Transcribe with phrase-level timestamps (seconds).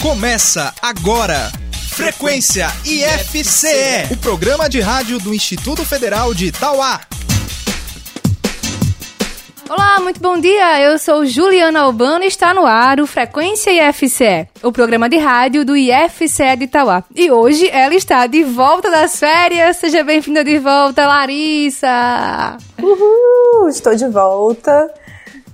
[0.00, 1.50] Começa agora.
[1.90, 7.00] Frequência IFCE, o programa de rádio do Instituto Federal de Itauá.
[9.68, 10.80] Olá, muito bom dia.
[10.80, 15.64] Eu sou Juliana Albano e está no ar o Frequência IFCE, o programa de rádio
[15.64, 17.02] do IFCE de Itauá.
[17.14, 19.78] E hoje ela está de volta das férias.
[19.78, 22.56] Seja bem-vinda de volta, Larissa.
[22.82, 24.92] Uhul, estou de volta.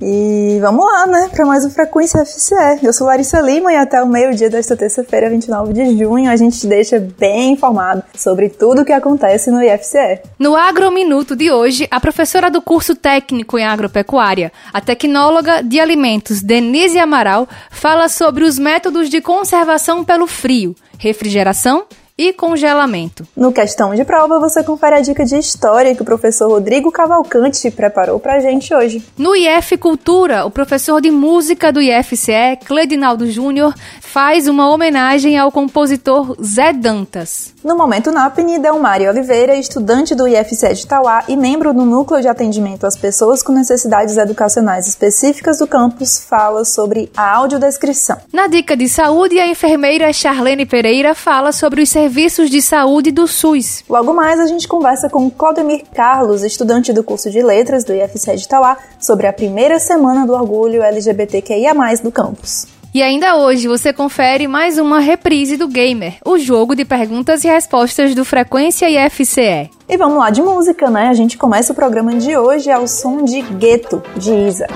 [0.02, 2.82] E vamos lá, né, para mais um Frequência FCE.
[2.82, 6.58] Eu sou Larissa Lima e até o meio-dia desta terça-feira, 29 de junho, a gente
[6.58, 10.20] te deixa bem informado sobre tudo o que acontece no IFCE.
[10.38, 16.40] No Agrominuto de hoje, a professora do curso técnico em agropecuária, a tecnóloga de alimentos
[16.40, 21.84] Denise Amaral, fala sobre os métodos de conservação pelo frio, refrigeração
[22.20, 23.26] e congelamento.
[23.34, 27.70] No Questão de Prova, você confere a dica de história que o professor Rodrigo Cavalcante
[27.70, 29.02] preparou pra gente hoje.
[29.16, 35.50] No IF Cultura, o professor de música do IFCE, Cledinaldo Júnior, faz uma homenagem ao
[35.50, 37.54] compositor Zé Dantas.
[37.64, 42.28] No Momento NAPNI, Delmari Oliveira, estudante do IFCE de Tauá e membro do Núcleo de
[42.28, 48.18] Atendimento às Pessoas com Necessidades Educacionais Específicas do campus, fala sobre a audiodescrição.
[48.30, 53.26] Na dica de saúde, a enfermeira Charlene Pereira fala sobre os serviços de saúde do
[53.26, 53.84] SUS.
[53.88, 58.36] Logo mais, a gente conversa com Claudemir Carlos, estudante do curso de Letras do IFCE
[58.36, 61.72] de Tauá, sobre a primeira semana do orgulho LGBTQIA+,
[62.02, 62.66] do campus.
[62.92, 67.48] E ainda hoje você confere mais uma reprise do Gamer, o jogo de perguntas e
[67.48, 69.70] respostas do Frequência IFCE.
[69.88, 71.06] E vamos lá de música, né?
[71.08, 74.66] A gente começa o programa de hoje ao som de Gueto, de Isa.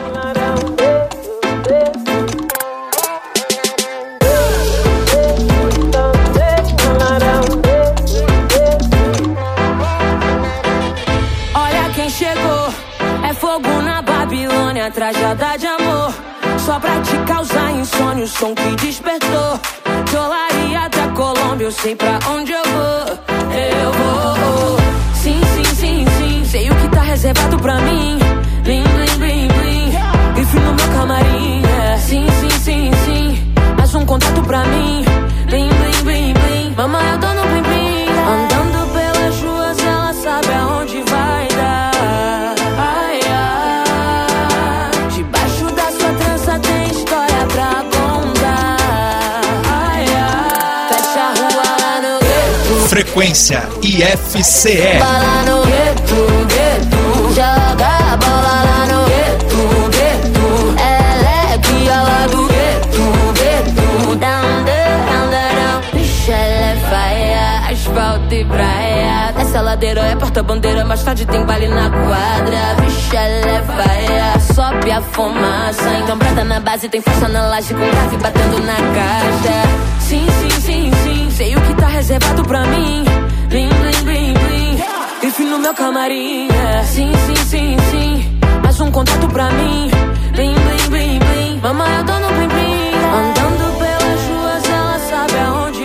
[14.92, 16.14] Trajada de amor.
[16.58, 19.58] Só pra te causar insônia, o som que despertou.
[20.12, 23.18] Dolaria da Colômbia, eu sei pra onde eu vou.
[23.54, 24.76] Eu vou.
[25.14, 26.44] Sim, sim, sim, sim.
[26.44, 28.18] Sei o que tá reservado pra mim.
[28.62, 30.34] Blim, blim, blim, blim.
[30.34, 31.62] Grife no meu camarim.
[31.64, 31.98] é.
[31.98, 33.54] Sim, sim, sim, sim.
[33.76, 35.04] Mais um contato pra mim.
[35.46, 36.74] Blim, blim, blim, blim.
[36.76, 38.03] Mamãe, eu tô no blim, blim.
[66.32, 69.32] É faia, asfalto e praia.
[69.36, 72.76] Dessa ladeira é porta-bandeira, mais tarde tem baile na quadra.
[73.12, 75.88] Ela é faia, sobe a fumaça.
[76.02, 79.84] Então brada na base, tem força na laje com grave batendo na caixa.
[80.00, 83.04] Sim, sim, sim, sim, sei o que tá reservado pra mim.
[83.48, 84.78] Blim, blim, blim, blim.
[85.20, 86.48] Grife no meu camarim.
[86.48, 86.84] é.
[86.84, 88.38] Sim, sim, sim, sim.
[88.62, 89.90] Mais um contato pra mim.
[90.32, 91.60] Blim, blim, blim, blim.
[91.60, 92.94] Mamãe, eu tô no blim, blim.
[93.18, 95.83] Andando pelas ruas, ela sabe aonde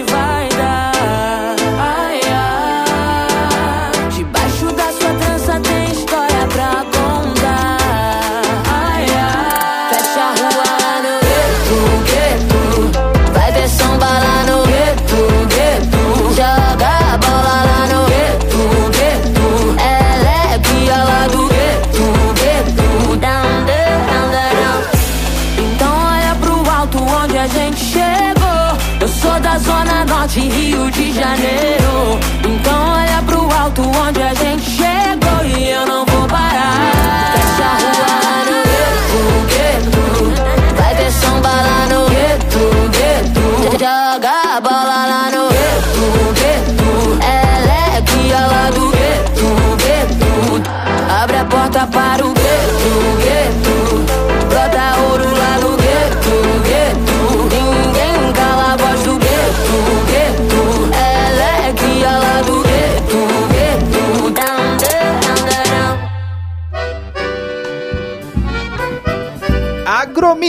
[31.36, 31.79] Rio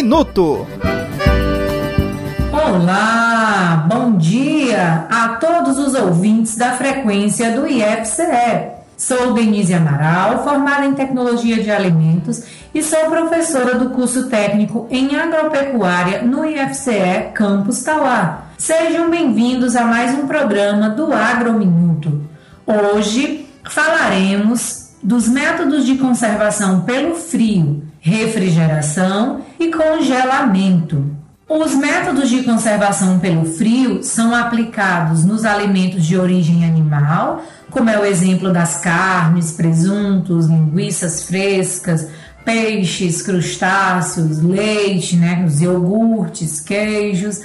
[0.01, 0.67] Agrominuto.
[2.51, 8.81] Olá, bom dia a todos os ouvintes da frequência do IFCE.
[8.97, 12.43] Sou Denise Amaral, formada em Tecnologia de Alimentos
[12.75, 18.45] e sou professora do curso técnico em Agropecuária no IFCE Campus Tauá.
[18.57, 22.23] Sejam bem-vindos a mais um programa do Agrominuto.
[22.67, 31.17] Hoje falaremos dos métodos de conservação pelo frio, refrigeração e congelamento.
[31.49, 37.99] Os métodos de conservação pelo frio são aplicados nos alimentos de origem animal, como é
[37.99, 42.09] o exemplo das carnes, presuntos, linguiças frescas,
[42.45, 47.41] peixes, crustáceos, leite, né, os iogurtes, queijos,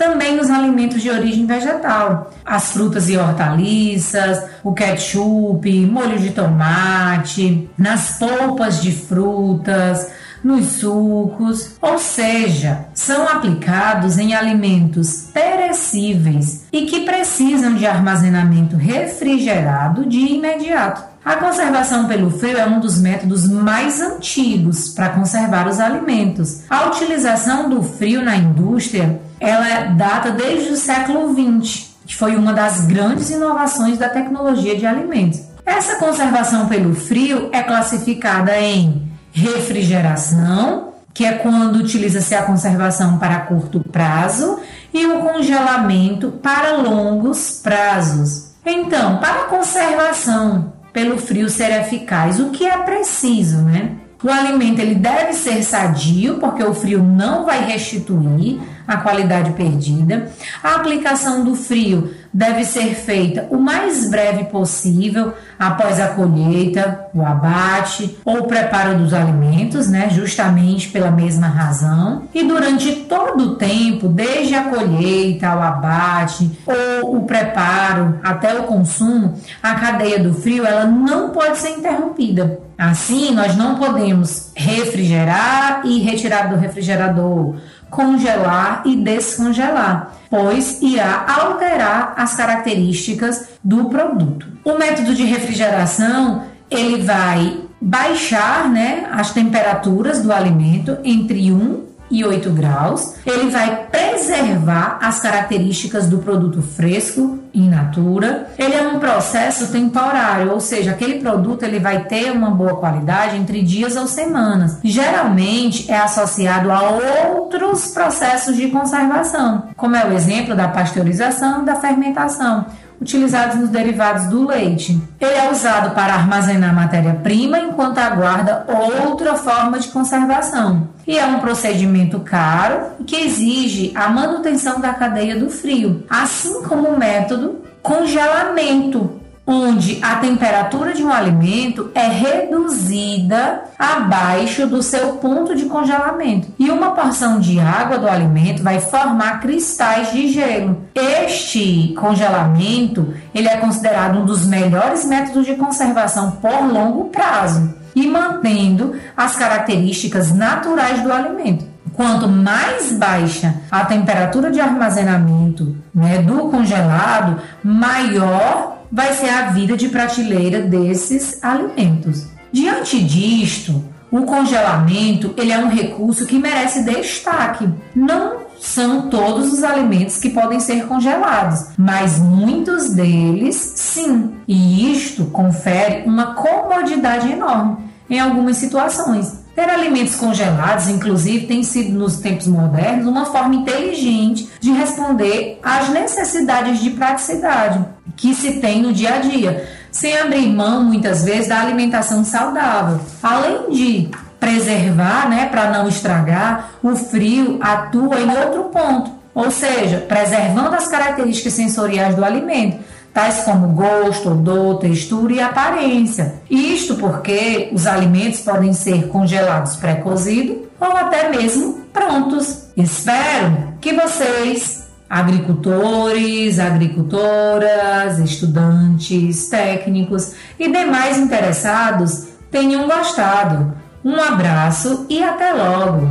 [0.00, 7.68] também nos alimentos de origem vegetal, as frutas e hortaliças, o ketchup, molho de tomate,
[7.76, 10.10] nas polpas de frutas,
[10.42, 20.06] nos sucos, ou seja, são aplicados em alimentos perecíveis e que precisam de armazenamento refrigerado
[20.06, 21.10] de imediato.
[21.22, 26.62] A conservação pelo frio é um dos métodos mais antigos para conservar os alimentos.
[26.70, 32.52] A utilização do frio na indústria, ela data desde o século XX, que foi uma
[32.52, 35.40] das grandes inovações da tecnologia de alimentos.
[35.64, 43.40] Essa conservação pelo frio é classificada em refrigeração, que é quando utiliza-se a conservação para
[43.40, 44.60] curto prazo,
[44.92, 48.50] e o congelamento para longos prazos.
[48.66, 53.92] Então, para a conservação pelo frio ser eficaz, o que é preciso, né?
[54.22, 58.60] O alimento ele deve ser sadio, porque o frio não vai restituir
[58.90, 60.32] a qualidade perdida.
[60.64, 67.24] A aplicação do frio deve ser feita o mais breve possível após a colheita, o
[67.24, 72.24] abate ou o preparo dos alimentos, né, justamente pela mesma razão.
[72.34, 78.64] E durante todo o tempo, desde a colheita, o abate ou o preparo até o
[78.64, 82.58] consumo, a cadeia do frio ela não pode ser interrompida.
[82.80, 87.56] Assim, nós não podemos refrigerar e retirar do refrigerador
[87.90, 94.46] congelar e descongelar, pois irá alterar as características do produto.
[94.64, 102.24] O método de refrigeração ele vai baixar né, as temperaturas do alimento entre 1 e
[102.24, 103.14] 8 graus.
[103.24, 108.48] Ele vai preservar as características do produto fresco in natura.
[108.58, 113.36] Ele é um processo temporário, ou seja, aquele produto ele vai ter uma boa qualidade
[113.36, 114.78] entre dias ou semanas.
[114.82, 121.76] Geralmente é associado a outros processos de conservação, como é o exemplo da pasteurização da
[121.76, 122.66] fermentação
[123.00, 125.00] utilizados nos derivados do leite.
[125.20, 130.88] Ele é usado para armazenar matéria-prima enquanto aguarda outra forma de conservação.
[131.06, 136.88] E é um procedimento caro que exige a manutenção da cadeia do frio, assim como
[136.88, 139.19] o método congelamento,
[139.50, 146.70] onde a temperatura de um alimento é reduzida abaixo do seu ponto de congelamento e
[146.70, 150.82] uma porção de água do alimento vai formar cristais de gelo.
[150.94, 158.06] Este congelamento ele é considerado um dos melhores métodos de conservação por longo prazo e
[158.06, 161.64] mantendo as características naturais do alimento.
[161.92, 169.76] Quanto mais baixa a temperatura de armazenamento né, do congelado, maior vai ser a vida
[169.76, 172.26] de prateleira desses alimentos.
[172.52, 177.68] Diante disto, o congelamento ele é um recurso que merece destaque.
[177.94, 184.32] Não são todos os alimentos que podem ser congelados, mas muitos deles sim.
[184.46, 187.78] E isto confere uma comodidade enorme
[188.08, 189.39] em algumas situações.
[189.54, 195.88] Ter alimentos congelados, inclusive, tem sido nos tempos modernos uma forma inteligente de responder às
[195.88, 197.84] necessidades de praticidade
[198.16, 203.00] que se tem no dia a dia, sem abrir mão muitas vezes da alimentação saudável.
[203.22, 209.98] Além de preservar, né, para não estragar, o frio atua em outro ponto, ou seja,
[210.08, 212.78] preservando as características sensoriais do alimento,
[213.12, 216.34] tais como gosto, odor, textura e aparência.
[216.48, 222.68] Isto porque os alimentos podem ser congelados pré-cozidos ou até mesmo prontos.
[222.76, 233.74] Espero que vocês agricultores, agricultoras, estudantes, técnicos e demais interessados tenham gostado.
[234.04, 236.08] Um abraço e até logo!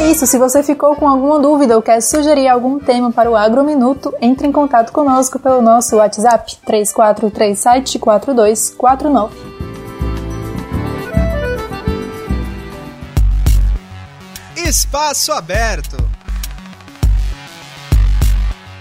[0.00, 3.36] É isso, se você ficou com alguma dúvida ou quer sugerir algum tema para o
[3.36, 9.28] Agrominuto, entre em contato conosco pelo nosso WhatsApp 34374249.
[14.56, 16.09] Espaço aberto.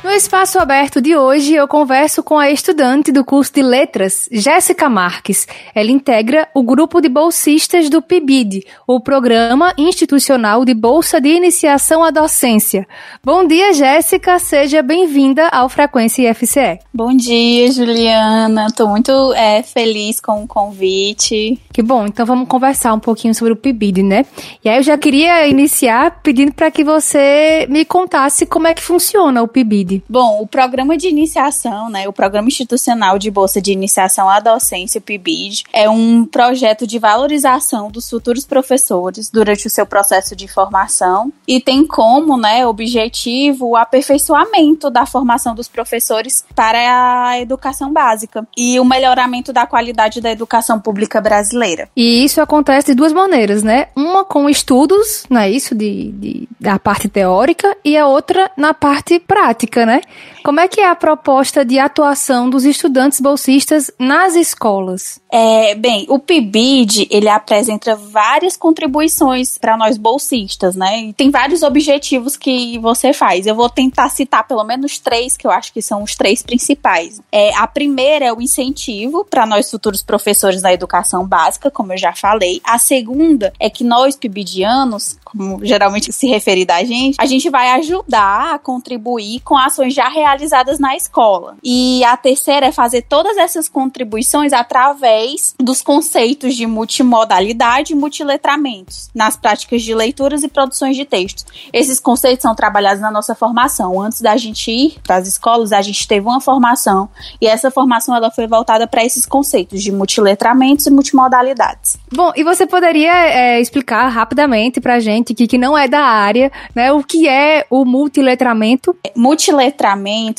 [0.01, 4.88] No espaço aberto de hoje, eu converso com a estudante do curso de Letras, Jéssica
[4.88, 5.46] Marques.
[5.75, 12.01] Ela integra o grupo de bolsistas do PIBID, o Programa Institucional de Bolsa de Iniciação
[12.01, 12.88] à Docência.
[13.22, 14.39] Bom dia, Jéssica.
[14.39, 16.79] Seja bem-vinda ao Frequência IFCE.
[16.94, 18.68] Bom dia, Juliana.
[18.68, 21.60] Estou muito é, feliz com o convite.
[21.74, 22.06] Que bom.
[22.06, 24.25] Então vamos conversar um pouquinho sobre o PIBID, né?
[24.63, 28.82] E aí eu já queria iniciar pedindo para que você me contasse como é que
[28.82, 29.88] funciona o PIBID.
[30.08, 35.00] Bom, o programa de iniciação, né, o Programa Institucional de Bolsa de Iniciação à Docência,
[35.00, 40.48] o PIBID, é um projeto de valorização dos futuros professores durante o seu processo de
[40.48, 47.91] formação e tem como, né, objetivo o aperfeiçoamento da formação dos professores para a educação
[47.91, 51.89] básica e o melhoramento da qualidade da educação pública brasileira.
[51.96, 53.88] E isso acontece de duas maneiras, né?
[53.96, 58.74] Uma com estudos, não é isso, de, de da parte teórica, e a outra na
[58.74, 60.01] parte prática né?
[60.43, 65.19] Como é que é a proposta de atuação dos estudantes bolsistas nas escolas?
[65.31, 71.01] É, bem, o PIBID, ele apresenta várias contribuições para nós bolsistas, né?
[71.01, 73.45] E tem vários objetivos que você faz.
[73.45, 77.21] Eu vou tentar citar pelo menos três, que eu acho que são os três principais.
[77.31, 81.98] É, a primeira é o incentivo para nós futuros professores da educação básica, como eu
[81.98, 82.62] já falei.
[82.63, 87.71] A segunda é que nós, PIBIDianos, como geralmente se referir da gente, a gente vai
[87.71, 91.55] ajudar a contribuir com ações já realizadas na escola.
[91.63, 99.09] E a terceira é fazer todas essas contribuições através dos conceitos de multimodalidade e multiletramentos
[99.13, 101.45] nas práticas de leituras e produções de textos.
[101.71, 104.01] Esses conceitos são trabalhados na nossa formação.
[104.01, 107.09] Antes da gente ir para as escolas, a gente teve uma formação
[107.39, 111.97] e essa formação ela foi voltada para esses conceitos de multiletramentos e multimodalidades.
[112.11, 116.01] Bom, e você poderia é, explicar rapidamente para a gente que, que não é da
[116.01, 118.95] área, né, o que é o multiletramento?
[119.15, 119.58] Multiletramento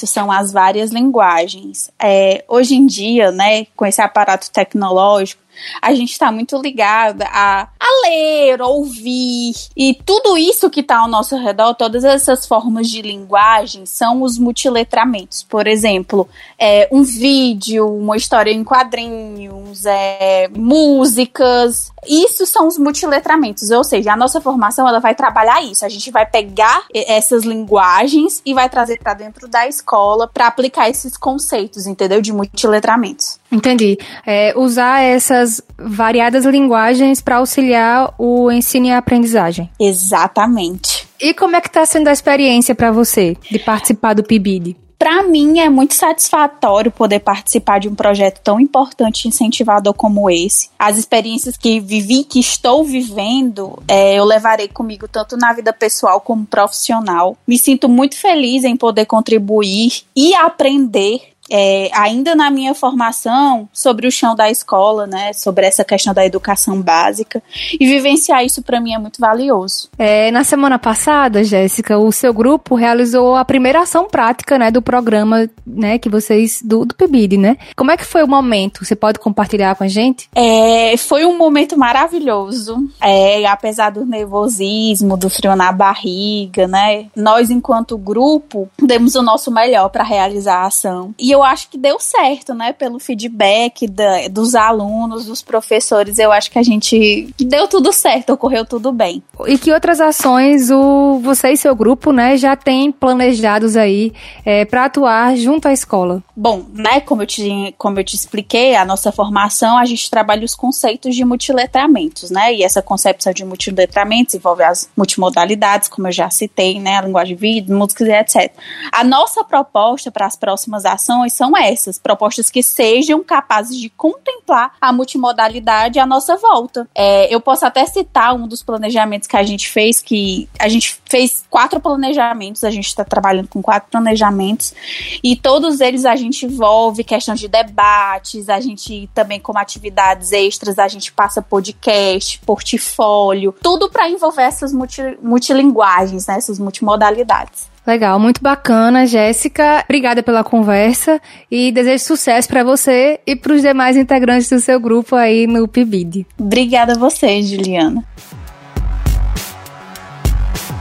[0.07, 1.91] são as várias linguagens.
[1.99, 5.43] É, hoje em dia, né, com esse aparato tecnológico,
[5.81, 9.53] a gente está muito ligada a, a ler, ouvir.
[9.77, 14.39] E tudo isso que está ao nosso redor, todas essas formas de linguagem, são os
[14.39, 15.43] multiletramentos.
[15.43, 21.93] Por exemplo, é, um vídeo, uma história em quadrinhos, é, músicas.
[22.07, 23.71] Isso são os multiletramentos.
[23.71, 25.85] Ou seja, a nossa formação ela vai trabalhar isso.
[25.85, 30.89] A gente vai pegar essas linguagens e vai trazer para dentro da escola para aplicar
[30.89, 32.21] esses conceitos, entendeu?
[32.21, 33.40] De multiletramentos.
[33.51, 33.99] Entendi.
[34.25, 39.71] É, usar essas variadas linguagens para auxiliar o ensino e a aprendizagem.
[39.79, 41.09] Exatamente.
[41.21, 44.77] E como é que está sendo a experiência para você de participar do PIBID?
[45.01, 50.29] Para mim é muito satisfatório poder participar de um projeto tão importante e incentivador como
[50.29, 50.69] esse.
[50.79, 56.21] As experiências que vivi, que estou vivendo, é, eu levarei comigo tanto na vida pessoal
[56.21, 57.35] como profissional.
[57.49, 64.07] Me sinto muito feliz em poder contribuir e aprender é, ainda na minha formação, sobre
[64.07, 67.43] o chão da escola, né, sobre essa questão da educação básica,
[67.79, 69.89] e vivenciar isso para mim é muito valioso.
[69.99, 74.81] É, na semana passada, Jéssica, o seu grupo realizou a primeira ação prática, né, do
[74.81, 77.57] programa, né, que vocês, do, do PIBID, né?
[77.77, 78.85] Como é que foi o momento?
[78.85, 80.29] Você pode compartilhar com a gente?
[80.35, 87.51] É, foi um momento maravilhoso, é, apesar do nervosismo, do frio na barriga, né, nós,
[87.51, 91.15] enquanto grupo, demos o nosso melhor para realizar a ação.
[91.19, 92.73] E eu eu acho que deu certo, né?
[92.73, 98.33] Pelo feedback da, dos alunos, dos professores, eu acho que a gente deu tudo certo,
[98.33, 99.23] ocorreu tudo bem.
[99.47, 104.13] E que outras ações o você e seu grupo, né, já tem planejados aí
[104.45, 106.23] é, para atuar junto à escola?
[106.37, 110.45] Bom, né, como eu, te, como eu te expliquei, a nossa formação, a gente trabalha
[110.45, 112.55] os conceitos de multiletramentos, né?
[112.55, 116.99] E essa concepção de multiletramentos envolve as multimodalidades, como eu já citei, né?
[116.99, 118.53] A linguagem de vídeo, músicas e etc.
[118.93, 124.73] A nossa proposta para as próximas ações são essas, propostas que sejam capazes de contemplar
[124.81, 126.89] a multimodalidade à nossa volta.
[126.95, 131.01] É, eu posso até citar um dos planejamentos que a gente fez, que a gente
[131.09, 134.75] fez quatro planejamentos, a gente está trabalhando com quatro planejamentos,
[135.23, 140.79] e todos eles a gente envolve questões de debates, a gente também como atividades extras,
[140.79, 147.70] a gente passa podcast, portfólio, tudo para envolver essas multi, multilinguagens, né, essas multimodalidades.
[147.87, 149.83] Legal, muito bacana, Jéssica.
[149.85, 151.21] Obrigada pela conversa
[151.51, 155.67] e desejo sucesso para você e para os demais integrantes do seu grupo aí no
[155.67, 156.27] PIBID.
[156.39, 158.05] Obrigada a você, Juliana.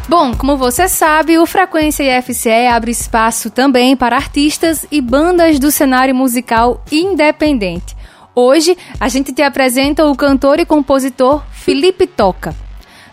[0.10, 5.72] Bom, como você sabe, o Frequência IFCE abre espaço também para artistas e bandas do
[5.72, 7.96] cenário musical independente.
[8.34, 12.56] Hoje, a gente te apresenta o cantor e compositor Felipe Toca.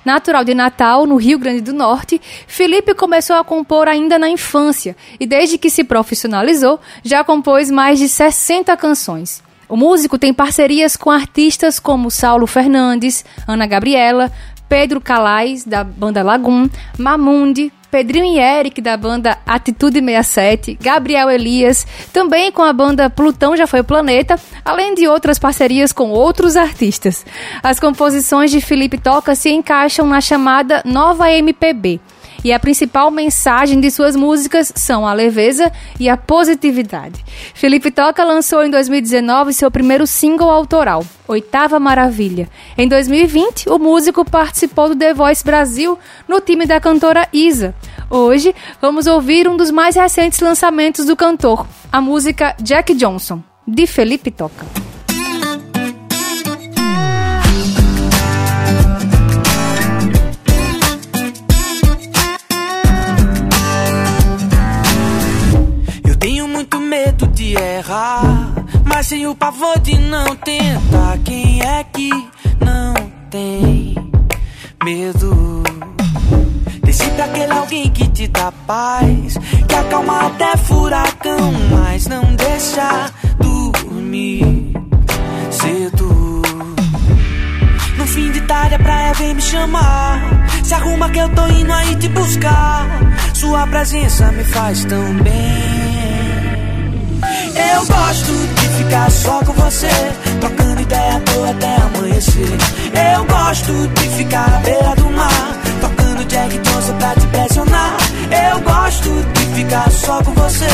[0.07, 4.97] Natural de Natal, no Rio Grande do Norte, Felipe começou a compor ainda na infância
[5.19, 9.43] e, desde que se profissionalizou, já compôs mais de 60 canções.
[9.69, 14.31] O músico tem parcerias com artistas como Saulo Fernandes, Ana Gabriela,
[14.69, 16.69] Pedro Calais, da banda Lagum,
[16.99, 23.57] Mamundi, Pedrinho e Eric, da banda Atitude 67, Gabriel Elias, também com a banda Plutão
[23.57, 27.25] Já Foi Planeta, além de outras parcerias com outros artistas.
[27.63, 32.01] As composições de Felipe Toca se encaixam na chamada Nova MPB
[32.47, 37.25] e a principal mensagem de suas músicas são a leveza e a positividade.
[37.53, 42.49] Felipe Toca lançou em 2019 seu primeiro single autoral, Oitava Maravilha.
[42.79, 45.99] Em 2020, o músico participou do The Voice Brasil
[46.29, 47.75] no time da cantora Isa.
[48.09, 53.89] Hoje, vamos ouvir um dos mais recentes lançamentos do cantor, a música Jack Johnson, de
[53.89, 54.96] Felipe Toca.
[67.55, 68.53] Errar,
[68.85, 71.19] mas sem o pavor de não tentar.
[71.25, 72.11] Quem é que
[72.61, 72.95] não
[73.31, 73.95] tem
[74.83, 75.63] medo?
[76.83, 79.37] Desce pra aquele alguém que te dá paz,
[79.69, 84.73] que acalma até furacão, mas não deixa dormir
[85.51, 86.43] cedo.
[87.99, 90.21] No fim de tarde a praia vem me chamar.
[90.63, 92.87] Se arruma que eu tô indo aí te buscar.
[93.35, 95.66] Sua presença me faz tão bem.
[97.75, 99.89] Eu gosto de ficar só com você,
[100.41, 102.59] trocando ideia à toa até amanhecer.
[103.15, 107.97] Eu gosto de ficar à beira do mar, tocando Jack Johnson pra te pressionar.
[108.31, 110.69] Eu gosto de ficar só com você,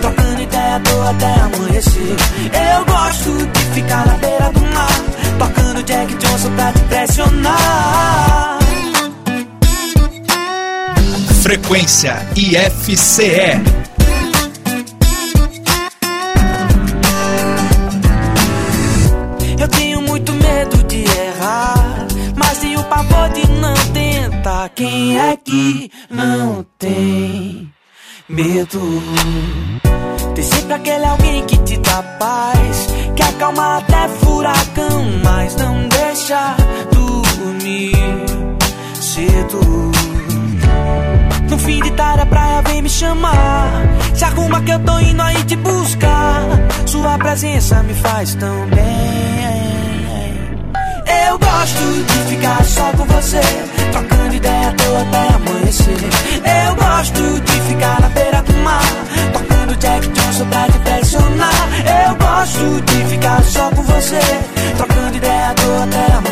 [0.00, 2.16] trocando ideia à toa até amanhecer.
[2.74, 5.00] Eu gosto de ficar na beira do mar,
[5.38, 8.58] tocando Jack Johnson pra te pressionar.
[11.42, 13.85] Frequência IFCE
[24.74, 27.72] Quem é que não tem
[28.28, 28.80] medo?
[30.34, 36.56] Tem sempre aquele alguém que te dá paz, que acalma até furacão, mas não deixa
[36.92, 37.94] dormir
[38.94, 39.60] cedo.
[41.48, 43.70] No fim de tarde a praia vem me chamar.
[44.14, 46.42] Se arruma que eu tô indo aí te buscar.
[46.86, 49.65] Sua presença me faz tão bem.
[51.06, 53.40] Eu gosto de ficar só com você,
[53.92, 55.98] trocando ideia à toa até amanhecer.
[56.66, 58.82] Eu gosto de ficar na beira do mar,
[59.32, 61.68] tocando Jack Johnson pra te pressionar.
[62.06, 64.20] Eu gosto de ficar só com você,
[64.76, 66.25] trocando ideia à toa até amanhecer.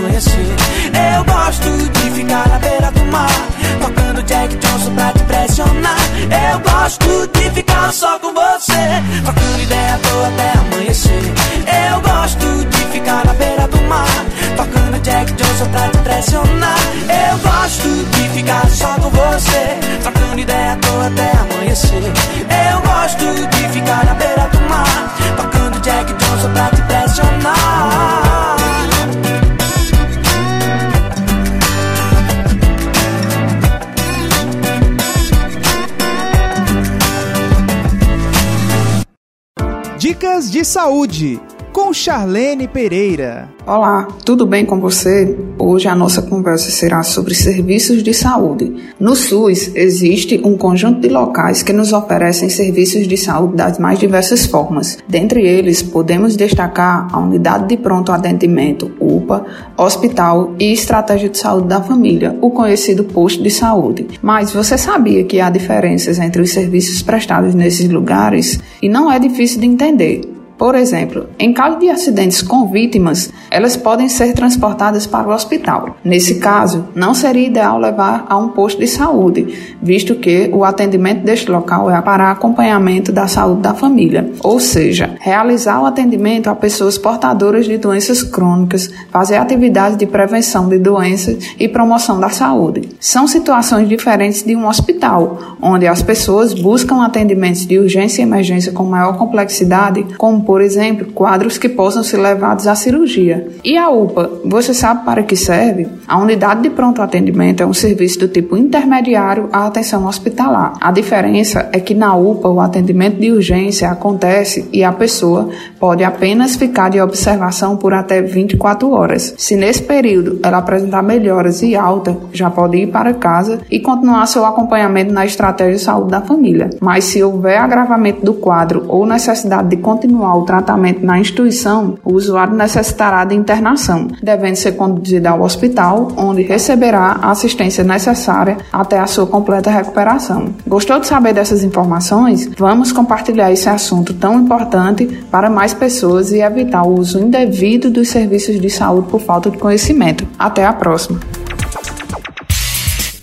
[40.74, 41.40] Saúde
[41.72, 43.48] com Charlene Pereira.
[43.64, 45.38] Olá, tudo bem com você?
[45.56, 48.74] Hoje a nossa conversa será sobre serviços de saúde.
[48.98, 54.00] No SUS existe um conjunto de locais que nos oferecem serviços de saúde das mais
[54.00, 54.98] diversas formas.
[55.08, 59.46] Dentre eles, podemos destacar a Unidade de Pronto Atendimento, UPA,
[59.78, 64.08] Hospital e Estratégia de Saúde da Família, o conhecido posto de saúde.
[64.20, 68.58] Mas você sabia que há diferenças entre os serviços prestados nesses lugares?
[68.82, 70.33] E não é difícil de entender.
[70.56, 75.96] Por exemplo, em caso de acidentes com vítimas, elas podem ser transportadas para o hospital.
[76.04, 81.24] Nesse caso, não seria ideal levar a um posto de saúde, visto que o atendimento
[81.24, 86.54] deste local é para acompanhamento da saúde da família, ou seja, realizar o atendimento a
[86.54, 92.88] pessoas portadoras de doenças crônicas, fazer atividades de prevenção de doenças e promoção da saúde.
[93.00, 98.72] São situações diferentes de um hospital, onde as pessoas buscam atendimentos de urgência e emergência
[98.72, 103.48] com maior complexidade, com por exemplo, quadros que possam ser levados à cirurgia.
[103.64, 105.86] E a UPA, você sabe para que serve?
[106.06, 110.74] A unidade de pronto atendimento é um serviço do tipo intermediário à atenção hospitalar.
[110.80, 116.04] A diferença é que na UPA o atendimento de urgência acontece e a pessoa pode
[116.04, 119.34] apenas ficar de observação por até 24 horas.
[119.38, 124.26] Se nesse período ela apresentar melhoras e alta, já pode ir para casa e continuar
[124.26, 126.70] seu acompanhamento na estratégia de saúde da família.
[126.80, 132.14] Mas se houver agravamento do quadro ou necessidade de continuar o tratamento na instituição, o
[132.14, 138.98] usuário necessitará de internação, devendo ser conduzido ao hospital, onde receberá a assistência necessária até
[138.98, 140.54] a sua completa recuperação.
[140.66, 142.48] Gostou de saber dessas informações?
[142.58, 148.08] Vamos compartilhar esse assunto tão importante para mais pessoas e evitar o uso indevido dos
[148.08, 150.26] serviços de saúde por falta de conhecimento.
[150.38, 151.20] Até a próxima.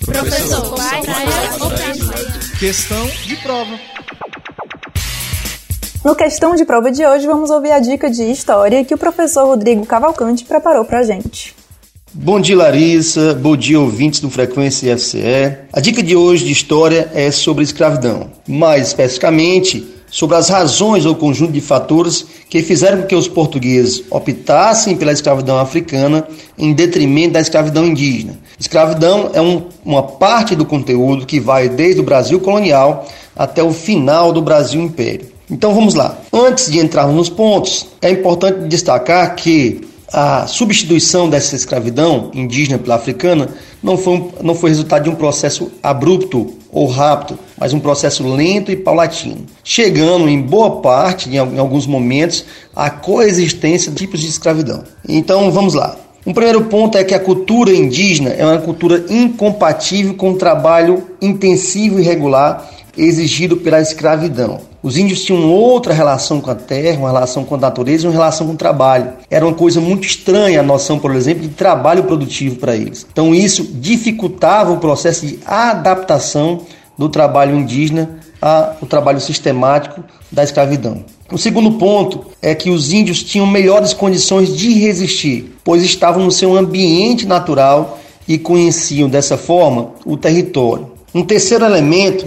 [0.05, 0.75] Professor,
[2.59, 3.79] questão de prova.
[6.03, 9.45] No questão de prova de hoje, vamos ouvir a dica de história que o professor
[9.45, 11.53] Rodrigo Cavalcante preparou pra gente.
[12.11, 13.35] Bom dia, Larissa.
[13.35, 15.57] Bom dia, ouvintes do Frequência IFCE.
[15.71, 21.13] A dica de hoje de história é sobre escravidão, mais especificamente sobre as razões ou
[21.13, 27.33] conjunto de fatores que fizeram com que os portugueses optassem pela escravidão africana em detrimento
[27.33, 28.39] da escravidão indígena.
[28.59, 33.71] Escravidão é um, uma parte do conteúdo que vai desde o Brasil colonial até o
[33.71, 35.29] final do Brasil Império.
[35.51, 36.17] Então vamos lá.
[36.31, 39.81] Antes de entrarmos nos pontos, é importante destacar que
[40.13, 43.49] a substituição dessa escravidão indígena pela africana
[43.81, 48.71] não foi, não foi resultado de um processo abrupto ou rápido, mas um processo lento
[48.71, 54.83] e paulatino, chegando em boa parte, em alguns momentos, à coexistência de tipos de escravidão.
[55.07, 55.97] Então vamos lá.
[56.25, 61.03] Um primeiro ponto é que a cultura indígena é uma cultura incompatível com o trabalho
[61.21, 64.59] intensivo e regular exigido pela escravidão.
[64.83, 68.47] Os índios tinham outra relação com a terra, uma relação com a natureza uma relação
[68.47, 69.13] com o trabalho.
[69.29, 73.05] Era uma coisa muito estranha a noção, por exemplo, de trabalho produtivo para eles.
[73.11, 76.61] Então isso dificultava o processo de adaptação
[76.97, 81.05] do trabalho indígena ao trabalho sistemático da escravidão.
[81.31, 86.31] O segundo ponto é que os índios tinham melhores condições de resistir, pois estavam no
[86.31, 90.91] seu ambiente natural e conheciam dessa forma o território.
[91.13, 92.25] Um terceiro elemento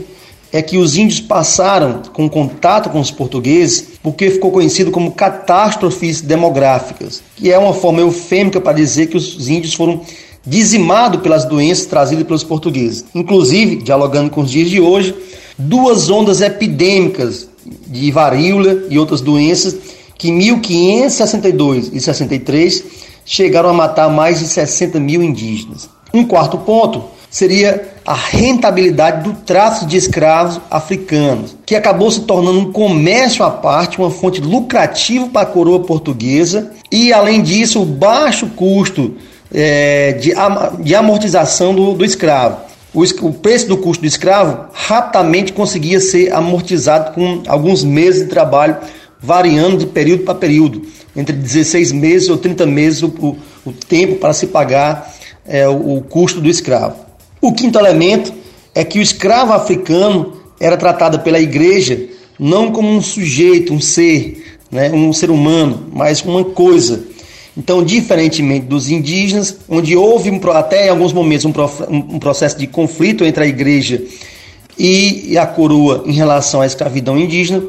[0.55, 6.21] é que os índios passaram com contato com os portugueses porque ficou conhecido como catástrofes
[6.21, 10.03] demográficas, que é uma forma eufêmica para dizer que os índios foram
[10.47, 13.05] dizimados pelas doenças trazidas pelos portugueses.
[13.13, 15.13] Inclusive, dialogando com os dias de hoje,
[15.59, 17.49] duas ondas epidêmicas
[17.89, 19.77] de varíola e outras doenças
[20.17, 22.85] que em 1562 e 63
[23.25, 25.91] chegaram a matar mais de 60 mil indígenas.
[26.13, 32.59] Um quarto ponto seria a rentabilidade do tráfico de escravos africanos, que acabou se tornando
[32.59, 37.87] um comércio à parte, uma fonte lucrativa para a coroa portuguesa, e além disso, o
[37.87, 39.15] baixo custo
[39.53, 40.33] é, de,
[40.83, 42.59] de amortização do, do escravo.
[42.93, 48.29] O, o, preço do custo do escravo rapidamente conseguia ser amortizado com alguns meses de
[48.29, 48.77] trabalho,
[49.19, 50.83] variando de período para período,
[51.17, 53.09] entre 16 meses ou 30 meses o,
[53.65, 55.13] o, tempo para se pagar
[55.47, 57.04] é, o custo do escravo.
[57.45, 58.33] O quinto elemento
[58.75, 64.57] é que o escravo africano era tratado pela igreja não como um sujeito, um ser,
[64.71, 67.05] né, um ser humano, mas uma coisa.
[67.55, 71.53] Então, diferentemente dos indígenas, onde houve até em alguns momentos um,
[72.15, 74.03] um processo de conflito entre a igreja
[74.79, 77.63] e a coroa em relação à escravidão indígena,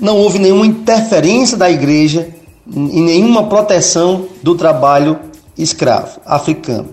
[0.00, 2.26] não houve nenhuma interferência da igreja
[2.68, 5.16] e nenhuma proteção do trabalho
[5.56, 6.88] escravo africano.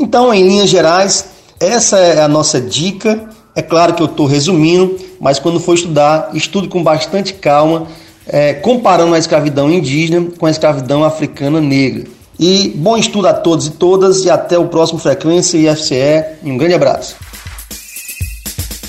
[0.00, 1.26] Então, em linhas gerais,
[1.60, 3.28] essa é a nossa dica.
[3.54, 7.86] É claro que eu estou resumindo, mas quando for estudar, estude com bastante calma,
[8.26, 12.04] é, comparando a escravidão indígena com a escravidão africana negra.
[12.38, 16.24] E bom estudo a todos e todas, e até o próximo Frequência IFCE.
[16.42, 17.16] Um grande abraço.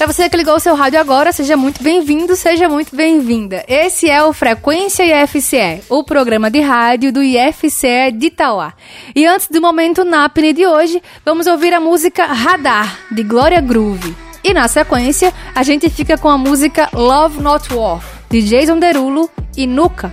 [0.01, 3.63] Para você que ligou o seu rádio agora, seja muito bem-vindo, seja muito bem-vinda.
[3.67, 8.73] Esse é o Frequência IFCE, o programa de rádio do IFCE de Itauá.
[9.15, 14.15] E antes do momento NAPNE de hoje, vamos ouvir a música Radar, de Glória Groove.
[14.43, 19.29] E na sequência, a gente fica com a música Love Not War, de Jason Derulo
[19.55, 20.11] e Nuka.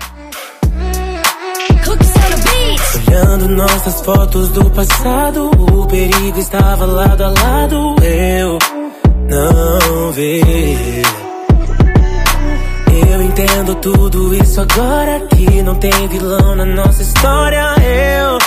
[3.08, 7.96] Olhando nossas fotos do passado, o perigo estava lado a lado.
[8.02, 8.77] Eu
[9.28, 10.40] não vê.
[13.12, 17.74] Eu entendo tudo isso agora que não tem vilão na nossa história.
[17.82, 18.38] Eu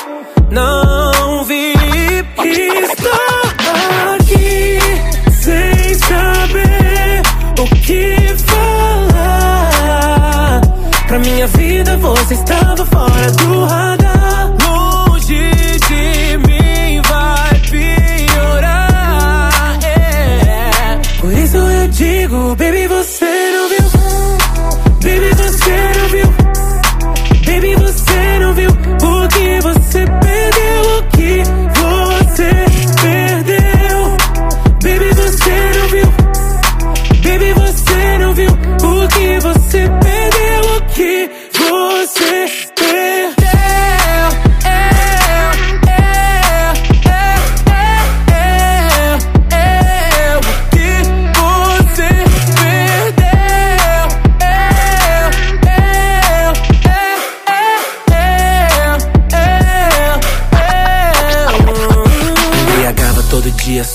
[0.51, 1.73] não vi.
[2.43, 3.11] Estou
[4.15, 4.79] aqui
[5.31, 7.21] sem saber
[7.59, 8.15] o que
[8.49, 9.81] falar.
[11.07, 11.41] Pra mim
[12.01, 14.00] você estava fora do radar.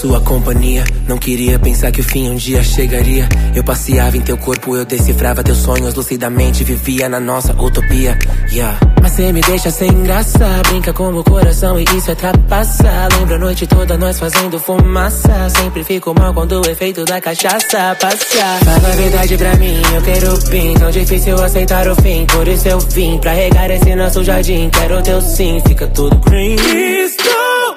[0.06, 0.84] Sua companhia.
[1.08, 3.28] Não queria pensar que o fim um dia chegaria.
[3.54, 6.62] Eu passeava em teu corpo, eu decifrava teus sonhos lucidamente.
[6.62, 8.16] Vivia na nossa utopia.
[8.52, 8.78] Yeah.
[9.02, 10.46] Mas cê me deixa sem graça.
[10.68, 13.08] Brinca com o coração e isso é trapaça.
[13.18, 15.48] Lembra a noite toda nós fazendo fumaça.
[15.50, 18.58] Sempre fico mal quando o efeito da cachaça passa.
[18.64, 20.74] Fala a verdade pra mim, eu quero pin.
[20.74, 22.24] Tão difícil aceitar o fim.
[22.26, 24.70] Por isso eu vim pra regar esse nosso jardim.
[24.70, 26.54] Quero teu sim, fica tudo green.
[26.54, 27.76] Estou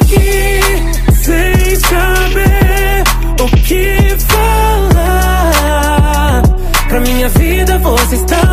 [0.00, 0.55] aqui
[3.66, 5.62] que falar.
[6.88, 8.45] Pra minha vida você estava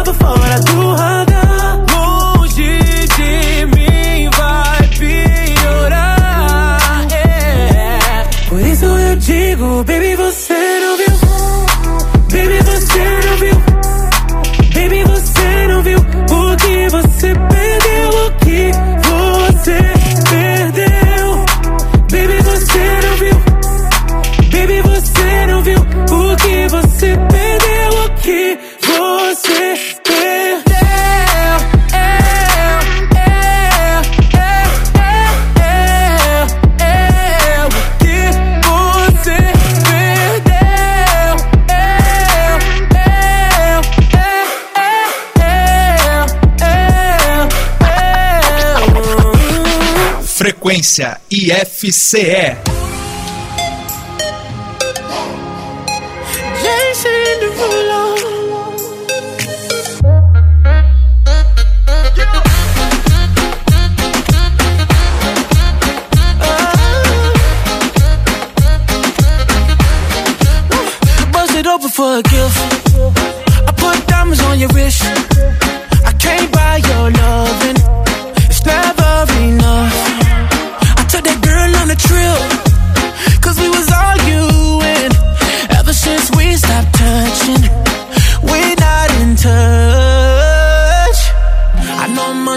[51.29, 52.72] IFCE.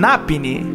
[0.00, 0.66] NAPNE.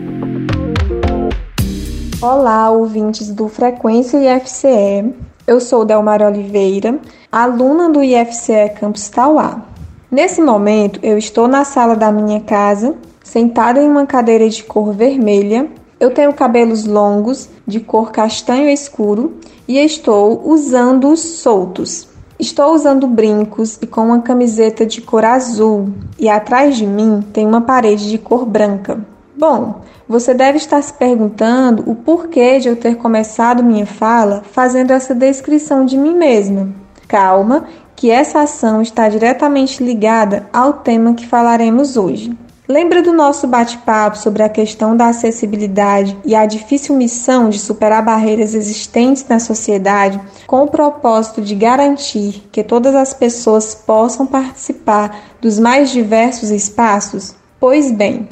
[2.21, 5.15] Olá, ouvintes do Frequência IFCE.
[5.47, 6.99] Eu sou Delmar Oliveira,
[7.31, 9.63] aluna do IFCE Campus Tauá.
[10.11, 14.93] Nesse momento, eu estou na sala da minha casa, sentada em uma cadeira de cor
[14.93, 15.71] vermelha.
[15.99, 22.07] Eu tenho cabelos longos, de cor castanho escuro, e estou usando-os soltos.
[22.39, 27.47] Estou usando brincos e com uma camiseta de cor azul, e atrás de mim tem
[27.47, 29.14] uma parede de cor branca.
[29.37, 34.91] Bom, você deve estar se perguntando o porquê de eu ter começado minha fala fazendo
[34.91, 36.69] essa descrição de mim mesma.
[37.05, 37.65] Calma,
[37.97, 42.37] que essa ação está diretamente ligada ao tema que falaremos hoje.
[42.67, 48.03] Lembra do nosso bate-papo sobre a questão da acessibilidade e a difícil missão de superar
[48.03, 55.15] barreiras existentes na sociedade com o propósito de garantir que todas as pessoas possam participar
[55.41, 57.35] dos mais diversos espaços?
[57.59, 58.27] Pois bem,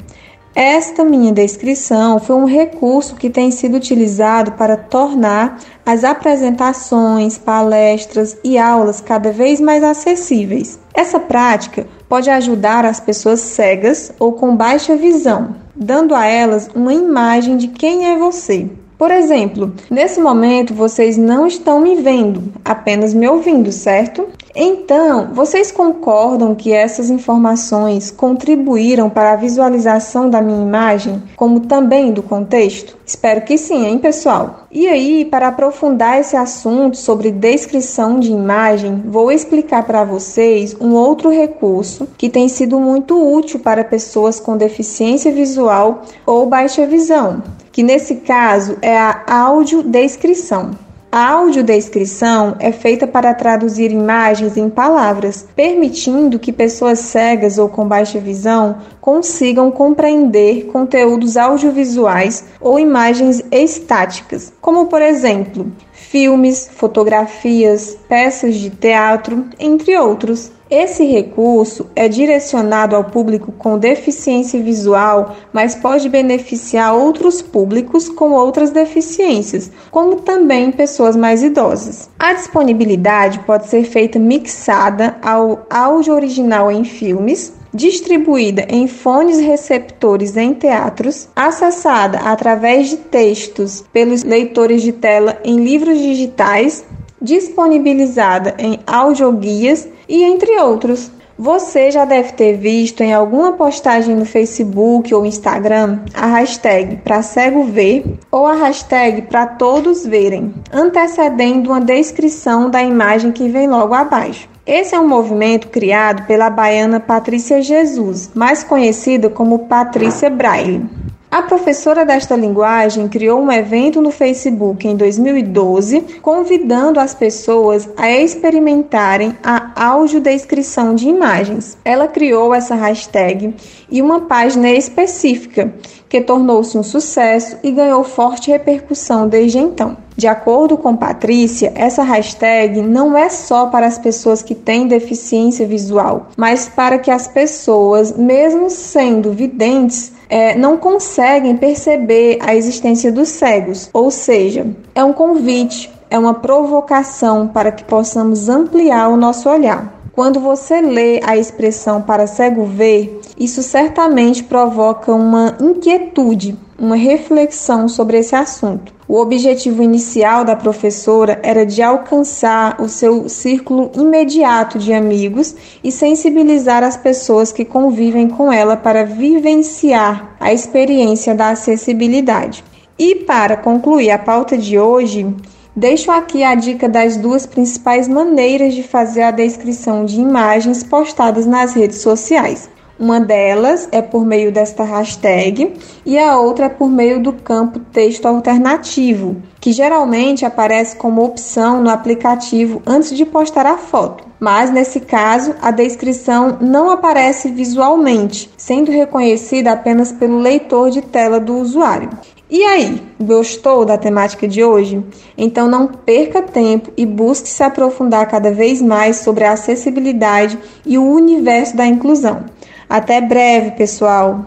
[0.54, 8.36] esta minha descrição foi um recurso que tem sido utilizado para tornar as apresentações, palestras
[8.44, 10.78] e aulas cada vez mais acessíveis.
[10.94, 16.94] Essa prática pode ajudar as pessoas cegas ou com baixa visão, dando a elas uma
[16.94, 18.70] imagem de quem é você.
[18.96, 24.28] Por exemplo, nesse momento vocês não estão me vendo, apenas me ouvindo, certo?
[24.56, 32.12] Então, vocês concordam que essas informações contribuíram para a visualização da minha imagem, como também
[32.12, 32.96] do contexto?
[33.04, 34.66] Espero que sim, hein, pessoal?
[34.70, 40.92] E aí, para aprofundar esse assunto sobre descrição de imagem, vou explicar para vocês um
[40.94, 47.42] outro recurso que tem sido muito útil para pessoas com deficiência visual ou baixa visão,
[47.72, 50.84] que nesse caso é a audiodescrição.
[51.16, 57.86] A audiodescrição é feita para traduzir imagens em palavras, permitindo que pessoas cegas ou com
[57.86, 68.56] baixa visão consigam compreender conteúdos audiovisuais ou imagens estáticas, como por exemplo, filmes, fotografias, peças
[68.56, 70.50] de teatro, entre outros.
[70.76, 78.32] Esse recurso é direcionado ao público com deficiência visual, mas pode beneficiar outros públicos com
[78.32, 82.10] outras deficiências, como também pessoas mais idosas.
[82.18, 90.36] A disponibilidade pode ser feita mixada ao áudio original em filmes, distribuída em fones receptores
[90.36, 96.84] em teatros, acessada através de textos pelos leitores de tela em livros digitais,
[97.22, 101.10] disponibilizada em audioguias e entre outros.
[101.36, 107.22] Você já deve ter visto em alguma postagem no Facebook ou Instagram a hashtag para
[107.22, 113.68] cego ver ou a hashtag para todos verem, antecedendo uma descrição da imagem que vem
[113.68, 114.48] logo abaixo.
[114.64, 120.88] Esse é um movimento criado pela baiana Patrícia Jesus, mais conhecida como Patrícia Braille.
[121.34, 128.08] A professora desta linguagem criou um evento no Facebook em 2012, convidando as pessoas a
[128.08, 131.76] experimentarem a audiodescrição de imagens.
[131.84, 133.52] Ela criou essa hashtag
[133.90, 135.74] e uma página específica,
[136.08, 139.96] que tornou-se um sucesso e ganhou forte repercussão desde então.
[140.16, 145.66] De acordo com Patrícia, essa hashtag não é só para as pessoas que têm deficiência
[145.66, 153.12] visual, mas para que as pessoas, mesmo sendo videntes, é, não conseguem perceber a existência
[153.12, 159.16] dos cegos, ou seja, é um convite, é uma provocação para que possamos ampliar o
[159.16, 159.93] nosso olhar.
[160.14, 167.88] Quando você lê a expressão para cego ver, isso certamente provoca uma inquietude, uma reflexão
[167.88, 168.94] sobre esse assunto.
[169.08, 175.90] O objetivo inicial da professora era de alcançar o seu círculo imediato de amigos e
[175.90, 182.62] sensibilizar as pessoas que convivem com ela para vivenciar a experiência da acessibilidade.
[182.96, 185.26] E para concluir a pauta de hoje,
[185.74, 191.46] deixo aqui a dica das duas principais maneiras de fazer a descrição de imagens postadas
[191.46, 192.68] nas redes sociais.
[192.96, 195.74] Uma delas é por meio desta hashtag
[196.06, 201.82] e a outra é por meio do campo texto alternativo, que geralmente aparece como opção
[201.82, 204.24] no aplicativo antes de postar a foto.
[204.38, 211.40] Mas nesse caso, a descrição não aparece visualmente, sendo reconhecida apenas pelo leitor de tela
[211.40, 212.10] do usuário.
[212.56, 215.02] E aí, gostou da temática de hoje?
[215.36, 220.96] Então não perca tempo e busque se aprofundar cada vez mais sobre a acessibilidade e
[220.96, 222.44] o universo da inclusão.
[222.88, 224.44] Até breve, pessoal!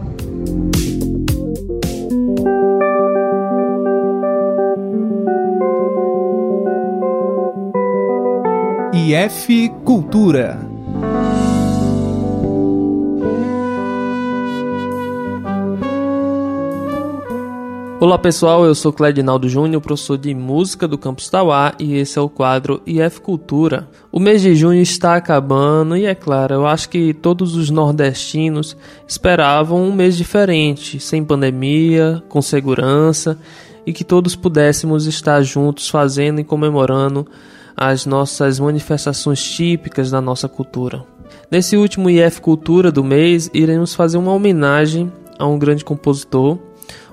[8.93, 10.66] IF Cultura
[17.99, 22.21] Olá pessoal, eu sou Cledinaldo Júnior, professor de música do Campus Tauá e esse é
[22.21, 23.89] o quadro IF Cultura.
[24.11, 28.77] O mês de junho está acabando e é claro, eu acho que todos os nordestinos
[29.07, 33.35] esperavam um mês diferente, sem pandemia, com segurança
[33.83, 37.25] e que todos pudéssemos estar juntos fazendo e comemorando
[37.75, 41.03] as nossas manifestações típicas da nossa cultura.
[41.49, 46.59] Nesse último IF Cultura do mês, iremos fazer uma homenagem a um grande compositor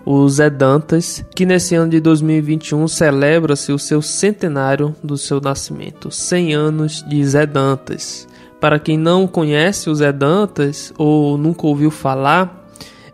[0.04, 6.10] o Zé Dantas, que nesse ano de 2021 celebra-se o seu centenário do seu nascimento,
[6.10, 8.28] 100 anos de Zé Dantas.
[8.60, 12.63] Para quem não conhece o Zé Dantas ou nunca ouviu falar,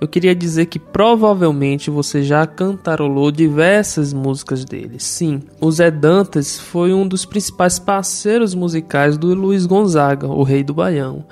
[0.01, 4.98] eu queria dizer que provavelmente você já cantarolou diversas músicas dele.
[4.98, 10.64] Sim, o Zé Dantas foi um dos principais parceiros musicais do Luiz Gonzaga, o rei
[10.64, 11.24] do Baião.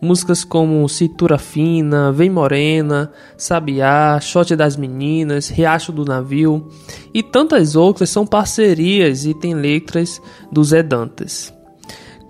[0.00, 6.68] Músicas como Cintura Fina, Vem Morena, Sabiá, Shot das Meninas, Riacho do Navio
[7.14, 10.20] e tantas outras são parcerias e tem letras
[10.50, 11.54] do Zé Dantas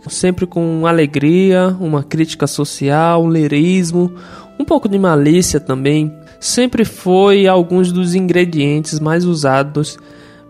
[0.09, 4.13] sempre com alegria, uma crítica social, um lirismo,
[4.59, 9.99] um pouco de malícia também, sempre foi alguns dos ingredientes mais usados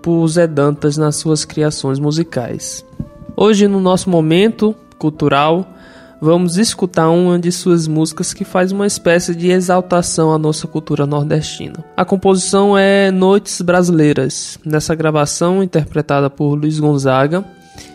[0.02, 2.84] por Zé Dantas nas suas criações musicais.
[3.36, 5.66] Hoje, no nosso momento cultural,
[6.20, 11.06] vamos escutar uma de suas músicas que faz uma espécie de exaltação à nossa cultura
[11.06, 11.84] nordestina.
[11.96, 17.44] A composição é Noites Brasileiras, nessa gravação interpretada por Luiz Gonzaga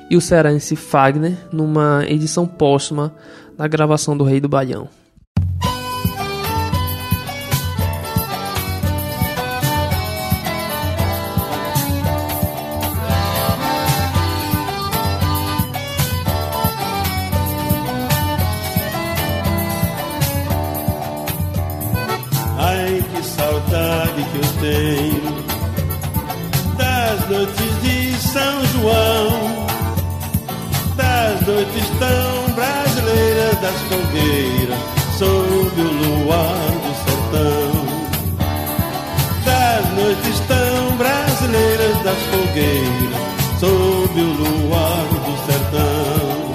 [0.09, 3.13] e o cearense Fagner, numa edição póstuma
[3.57, 5.00] da gravação do Rei do Baião.
[31.45, 34.79] Noites tão brasileiras das fogueiras,
[35.17, 35.91] sob o
[36.23, 37.71] luar do sertão.
[39.45, 43.21] Das noites tão brasileiras das fogueiras,
[43.59, 46.51] sob o luar do sertão.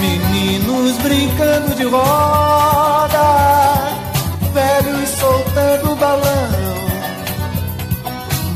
[0.00, 3.18] Meninos brincando de roda,
[4.52, 6.76] velhos soltando balão,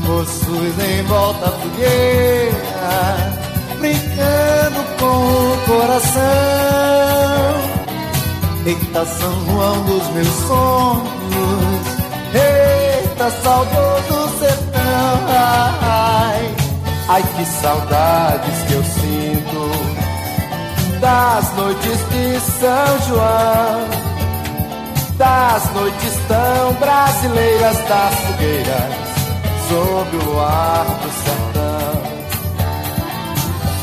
[0.05, 3.41] moços em volta à fogueira
[3.81, 4.70] brincando
[5.01, 6.21] com o coração.
[8.65, 11.87] Eita, São João dos meus sonhos,
[12.35, 14.81] eita, saudoso sertão.
[15.81, 16.55] Ai,
[17.09, 19.71] ai, que saudades que eu sinto
[21.01, 23.87] das noites de São João,
[25.17, 29.11] das noites tão brasileiras das fogueiras
[29.67, 31.10] sob o luar do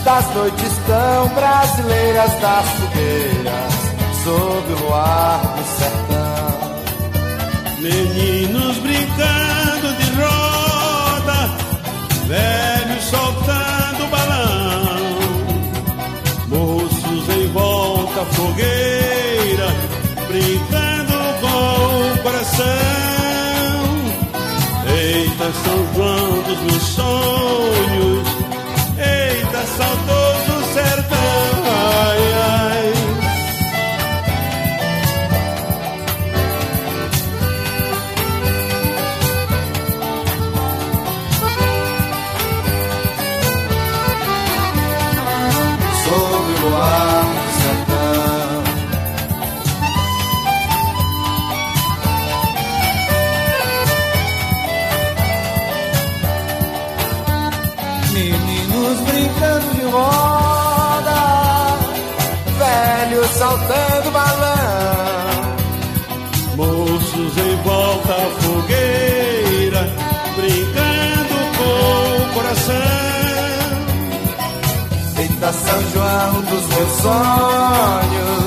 [0.09, 3.75] das noites tão brasileiras das fogueiras
[4.25, 6.59] sob o luar do sertão.
[7.79, 11.39] Meninos brincando de roda,
[12.27, 14.97] velhos soltando balão,
[16.49, 19.69] moços em volta fogueira,
[20.27, 22.67] brincando com o coração.
[24.91, 27.98] Eita, São João dos meus sonhos
[29.89, 31.19] saudoso sertão.
[31.67, 32.93] Ai, ai.
[46.05, 46.71] Sob o
[47.25, 48.09] do sertão.
[58.89, 61.21] Meninos brincando de roda,
[62.59, 65.57] velhos saltando balão.
[66.57, 69.83] Moços em volta à fogueira,
[70.37, 72.75] brincando com o coração.
[75.19, 78.45] Eita São João dos meus sonhos,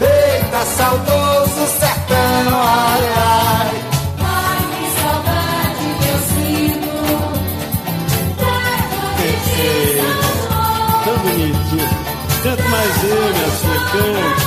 [0.00, 3.45] eita saudoso sertão, ai ai.
[13.96, 14.46] Cante.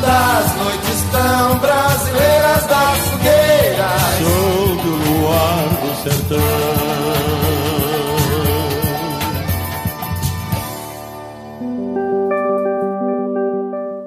[0.00, 4.02] Das noites tão brasileiras das fogueiras.
[4.18, 6.62] Sob o luar do sertão.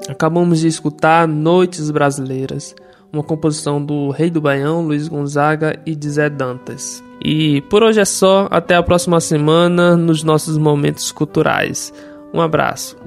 [0.10, 2.74] Acabamos de escutar Noites Brasileiras,
[3.16, 7.04] uma composição do Rei do Baião, Luiz Gonzaga e de Zé Dantas.
[7.24, 11.94] E por hoje é só, até a próxima semana nos nossos momentos culturais.
[12.34, 12.98] Um abraço.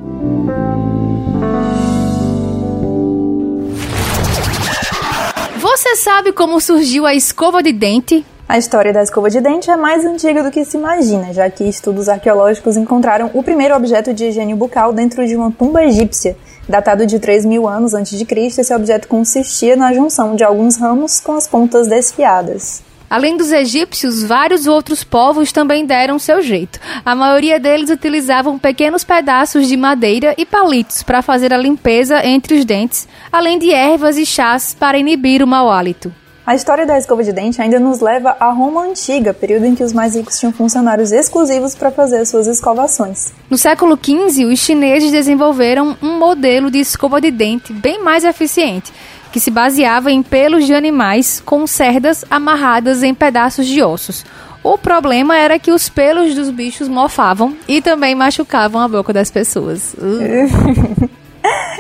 [5.59, 8.25] Você sabe como surgiu a escova de dente?
[8.49, 11.65] A história da escova de dente é mais antiga do que se imagina, já que
[11.65, 16.35] estudos arqueológicos encontraram o primeiro objeto de higiene bucal dentro de uma tumba egípcia.
[16.69, 20.77] Datado de 3 mil anos antes de Cristo, esse objeto consistia na junção de alguns
[20.77, 22.83] ramos com as pontas desfiadas.
[23.09, 26.79] Além dos egípcios, vários outros povos também deram seu jeito.
[27.03, 32.59] A maioria deles utilizavam pequenos pedaços de madeira e palitos para fazer a limpeza entre
[32.59, 36.13] os dentes, além de ervas e chás para inibir o mau hálito.
[36.49, 39.85] A história da escova de dente ainda nos leva à Roma Antiga, período em que
[39.85, 43.35] os mais ricos tinham funcionários exclusivos para fazer suas escovações.
[43.51, 48.91] No século XV, os chineses desenvolveram um modelo de escova de dente bem mais eficiente,
[49.31, 54.25] que se baseava em pelos de animais com cerdas amarradas em pedaços de ossos.
[54.65, 59.31] O problema era que os pelos dos bichos mofavam e também machucavam a boca das
[59.31, 59.95] pessoas.
[59.99, 61.11] Uh.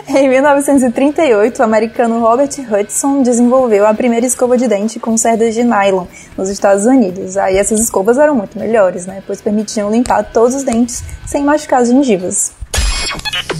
[0.08, 5.62] Em 1938, o americano Robert Hudson desenvolveu a primeira escova de dente com cerdas de
[5.62, 6.06] nylon
[6.36, 7.36] nos Estados Unidos.
[7.36, 9.22] Aí essas escovas eram muito melhores, né?
[9.26, 12.52] Pois permitiam limpar todos os dentes sem machucar as gengivas.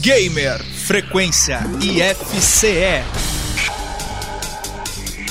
[0.00, 3.37] Gamer Frequência IFCE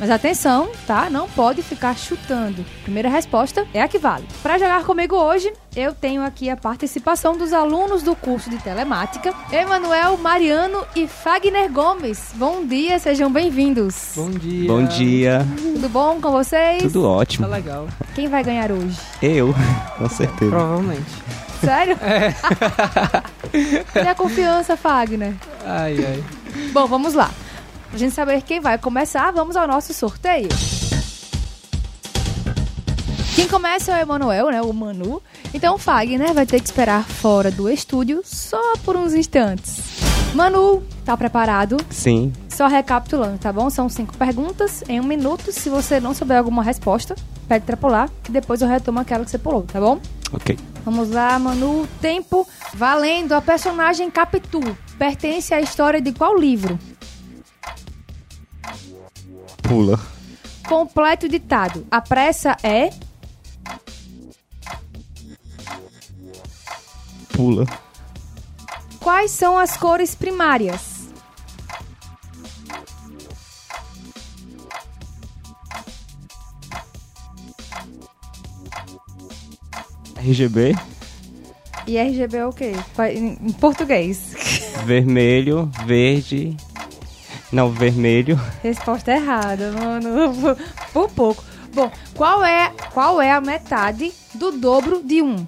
[0.00, 1.10] Mas atenção, tá?
[1.10, 2.64] Não pode ficar chutando.
[2.82, 4.26] Primeira resposta é a que vale.
[4.42, 9.34] Para jogar comigo hoje, eu tenho aqui a participação dos alunos do curso de telemática,
[9.52, 12.30] Emanuel, Mariano e Fagner Gomes.
[12.36, 14.12] Bom dia, sejam bem-vindos.
[14.16, 14.68] Bom dia.
[14.68, 15.46] Bom dia.
[15.74, 16.82] Tudo bom com vocês?
[16.82, 17.46] Tudo ótimo.
[17.46, 17.86] Tá legal.
[18.14, 18.98] Quem vai ganhar hoje?
[19.20, 19.54] Eu,
[19.98, 20.50] com certeza.
[20.50, 21.10] Provavelmente.
[21.60, 21.98] Sério?
[22.00, 22.32] É.
[23.92, 25.34] Tenha confiança, Fagner.
[25.62, 26.24] Ai, ai.
[26.72, 27.30] Bom, vamos lá.
[27.90, 30.48] Pra gente saber quem vai começar, vamos ao nosso sorteio.
[33.34, 34.62] Quem começa é o Emanuel, né?
[34.62, 35.20] O Manu.
[35.52, 39.78] Então o Fagner vai ter que esperar fora do estúdio só por uns instantes.
[40.34, 41.76] Manu, tá preparado?
[41.90, 42.32] Sim.
[42.48, 43.68] Só recapitulando, tá bom?
[43.68, 45.50] São cinco perguntas em um minuto.
[45.50, 47.16] Se você não souber alguma resposta,
[47.48, 49.98] pede pra pular, que depois eu retomo aquela que você pulou, tá bom?
[50.32, 50.56] Ok.
[50.84, 51.88] Vamos lá, Manu.
[52.00, 53.32] Tempo valendo.
[53.32, 54.60] A personagem Capitu
[54.96, 56.78] pertence à história de qual livro?
[59.70, 60.00] Pula.
[60.66, 61.86] Completo ditado.
[61.88, 62.90] A pressa é.
[67.32, 67.64] Pula.
[68.98, 71.08] Quais são as cores primárias?
[80.16, 80.74] RGB.
[81.86, 82.72] E RGB é o quê?
[83.14, 84.34] Em português.
[84.84, 86.56] Vermelho, verde,
[87.52, 88.40] não, vermelho.
[88.62, 90.56] Resposta errada, mano.
[90.92, 91.44] Por pouco.
[91.72, 95.26] Bom, qual é, qual é a metade do dobro de 1?
[95.26, 95.46] Um?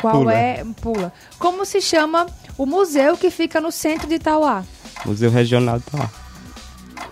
[0.00, 0.34] Qual pula.
[0.34, 0.64] é.
[0.80, 1.12] Pula.
[1.38, 2.26] Como se chama
[2.58, 4.64] o museu que fica no centro de Itauá?
[5.04, 6.10] Museu Regional de Itauá.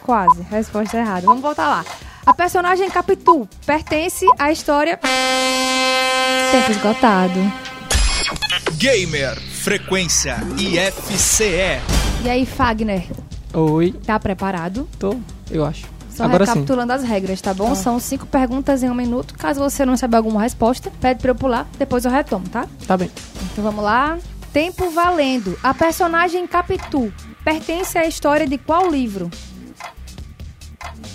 [0.02, 0.42] Quase.
[0.42, 1.26] Resposta errada.
[1.26, 1.84] Vamos voltar lá.
[2.26, 4.98] A personagem Capitu pertence à história.
[6.50, 7.69] Tempo esgotado.
[8.80, 11.82] Gamer Frequência IFCE.
[12.24, 13.06] E aí, Fagner?
[13.52, 13.92] Oi.
[14.06, 14.88] Tá preparado?
[14.98, 15.20] Tô,
[15.50, 15.84] eu acho.
[16.08, 16.98] Só Agora recapitulando sim.
[16.98, 17.68] as regras, tá bom?
[17.68, 17.74] Tá.
[17.74, 19.34] São cinco perguntas em um minuto.
[19.34, 22.66] Caso você não saiba alguma resposta, pede pra eu pular, depois eu retomo, tá?
[22.86, 23.10] Tá bem.
[23.52, 24.18] Então vamos lá.
[24.50, 25.58] Tempo valendo.
[25.62, 27.12] A personagem Capitu
[27.44, 29.30] pertence à história de qual livro?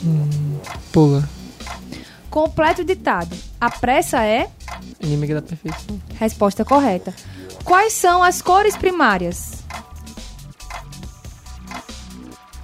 [0.04, 0.60] Hum,
[0.94, 1.28] pula.
[2.36, 3.34] Completo ditado.
[3.62, 4.50] A pressa é?
[5.00, 6.02] Inimiga da perfeição.
[6.20, 7.16] Resposta correta.
[7.64, 9.64] Quais são as cores primárias?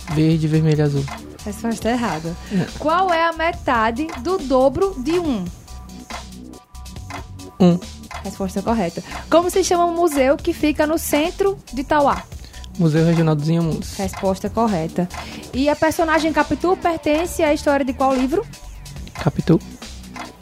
[0.09, 1.05] Verde, vermelho e azul.
[1.45, 2.35] Resposta errada.
[2.79, 5.45] Qual é a metade do dobro de um?
[7.57, 7.79] Um.
[8.25, 9.01] Resposta correta.
[9.29, 12.23] Como se chama o museu que fica no centro de Tauá?
[12.77, 13.95] Museu Regional dos Inhamuns.
[13.95, 15.07] Resposta correta.
[15.53, 18.45] E a personagem Capitu pertence à história de qual livro?
[19.15, 19.59] Capitu.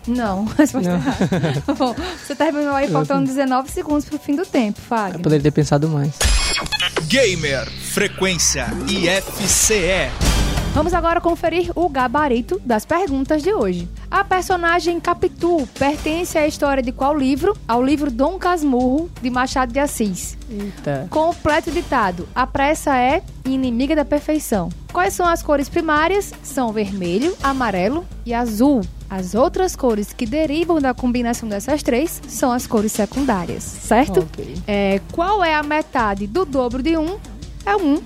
[0.08, 0.96] Não, resposta Não.
[0.98, 1.64] errada.
[1.78, 1.96] Bom,
[2.26, 5.16] você terminou aí faltando 19 segundos pro fim do tempo, Fagner.
[5.16, 6.12] Eu poderia ter pensado mais.
[7.08, 10.29] Gamer Frequência IFCE.
[10.74, 13.90] Vamos agora conferir o gabarito das perguntas de hoje.
[14.10, 17.58] A personagem Capitu pertence à história de qual livro?
[17.68, 20.38] Ao livro Dom Casmurro, de Machado de Assis.
[20.50, 21.08] Eita.
[21.10, 22.30] Completo ditado.
[22.36, 24.70] A pressa é inimiga da perfeição.
[24.94, 26.34] Quais são as cores primárias?
[26.44, 28.82] São vermelho, amarelo e azul.
[29.10, 34.20] As outras cores que derivam da combinação dessas três são as cores secundárias, certo?
[34.20, 34.56] Ok.
[34.68, 37.18] É, qual é a metade do dobro de um?
[37.66, 38.00] É um.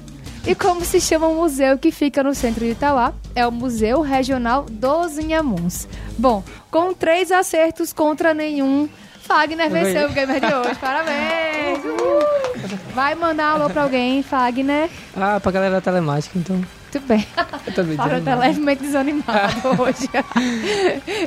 [0.46, 3.14] E como se chama o museu que fica no centro de Itauá?
[3.34, 5.88] É o Museu Regional dos Inhamuns.
[6.18, 8.89] Bom, com três acertos contra nenhum,
[9.22, 10.76] Fagner venceu o gamer de hoje.
[10.76, 11.80] Parabéns!
[11.86, 12.74] Uhul.
[12.94, 14.89] Vai mandar alô pra alguém, Fagner.
[15.16, 16.62] Ah, pra galera da telemática, então.
[16.94, 17.26] Muito bem.
[17.66, 18.41] Eu também Fábio tá desanimado.
[18.41, 20.10] levemente desanimado hoje.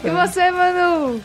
[0.05, 1.21] e você, Manu?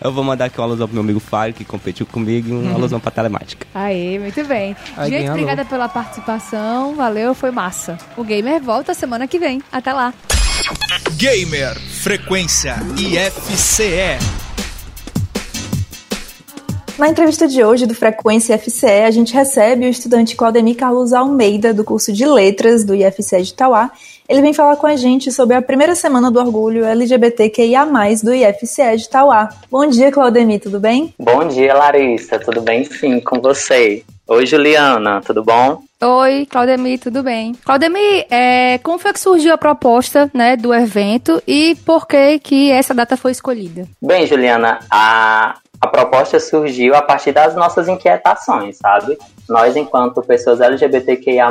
[0.00, 2.70] Eu vou mandar aqui uma alusão pro meu amigo Fábio, que competiu comigo, e uma
[2.70, 2.74] Uhum.
[2.76, 3.66] alusão pra telemática.
[3.74, 4.76] Aê, muito bem.
[4.96, 5.32] Alguém Gente, alô?
[5.32, 6.94] obrigada pela participação.
[6.94, 7.96] Valeu, foi massa.
[8.16, 9.62] O Gamer volta semana que vem.
[9.72, 10.12] Até lá.
[11.16, 14.18] Gamer Frequência IFCE.
[17.00, 21.72] Na entrevista de hoje do Frequência IFCE, a gente recebe o estudante Claudemir Carlos Almeida,
[21.72, 23.90] do curso de Letras do IFCE de Itauá.
[24.28, 27.86] Ele vem falar com a gente sobre a primeira semana do orgulho LGBTQIA+,
[28.22, 29.48] do IFCE de Itauá.
[29.70, 31.14] Bom dia, Claudemir, tudo bem?
[31.18, 32.38] Bom dia, Larissa.
[32.38, 32.84] Tudo bem?
[32.84, 34.04] Sim, com você.
[34.28, 35.22] Oi, Juliana.
[35.24, 35.82] Tudo bom?
[36.02, 37.54] Oi, Claudemir, tudo bem?
[37.64, 42.70] Claudemir, é, como foi que surgiu a proposta né, do evento e por que, que
[42.70, 43.88] essa data foi escolhida?
[44.02, 49.16] Bem, Juliana, a, a proposta surgiu a partir das nossas inquietações, sabe?
[49.48, 51.50] Nós, enquanto pessoas LGBTQIA+,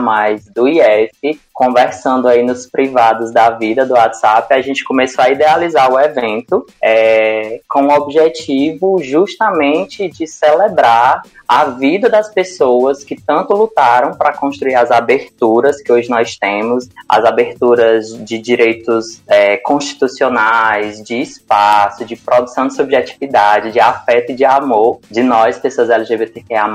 [0.54, 5.92] do IF, conversando aí nos privados da vida do WhatsApp, a gente começou a idealizar
[5.92, 13.54] o evento é, com o objetivo justamente de celebrar a vida das pessoas que tanto
[13.54, 21.04] lutaram para construir as aberturas que hoje nós temos, as aberturas de direitos é, constitucionais,
[21.04, 26.70] de espaço, de produção de subjetividade, de afeto e de amor de nós, pessoas LGBTQIA+,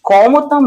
[0.00, 0.59] como também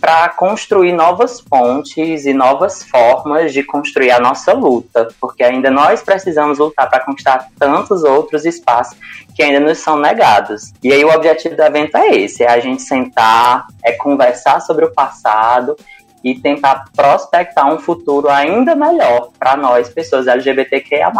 [0.00, 6.02] para construir novas pontes e novas formas de construir a nossa luta, porque ainda nós
[6.02, 8.96] precisamos lutar para conquistar tantos outros espaços
[9.34, 10.72] que ainda nos são negados.
[10.82, 14.84] E aí o objetivo do evento é esse, é a gente sentar, é conversar sobre
[14.84, 15.76] o passado
[16.24, 21.12] e tentar prospectar um futuro ainda melhor para nós, pessoas LGBTQIA+.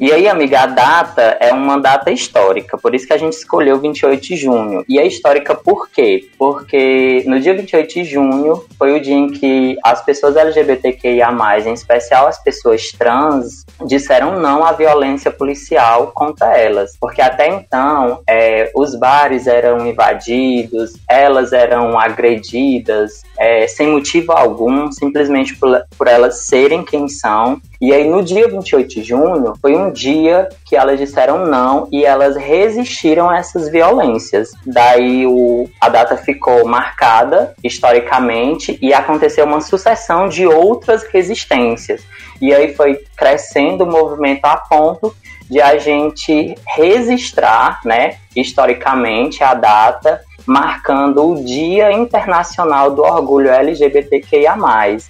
[0.00, 3.78] E aí, amiga, a data é uma data histórica, por isso que a gente escolheu
[3.78, 4.84] 28 de junho.
[4.88, 6.28] E é histórica por quê?
[6.38, 11.30] Porque no dia 28 de junho foi o dia em que as pessoas LGBTQIA+,
[11.66, 16.96] em especial as pessoas trans, disseram não à violência policial contra elas.
[16.98, 24.90] Porque até então, é, os bares eram invadidos, elas eram agredidas, é, sem motivo algum,
[24.92, 27.60] simplesmente por, por elas serem quem são.
[27.80, 32.04] E aí, no dia 28 de junho, foi um dia que elas disseram não e
[32.04, 34.50] elas resistiram a essas violências.
[34.66, 42.02] Daí, o, a data ficou marcada historicamente e aconteceu uma sucessão de outras resistências.
[42.40, 45.14] E aí foi crescendo o movimento a ponto
[45.48, 54.56] de a gente registrar, né, historicamente, a data marcando o Dia Internacional do Orgulho LGBTQIA+,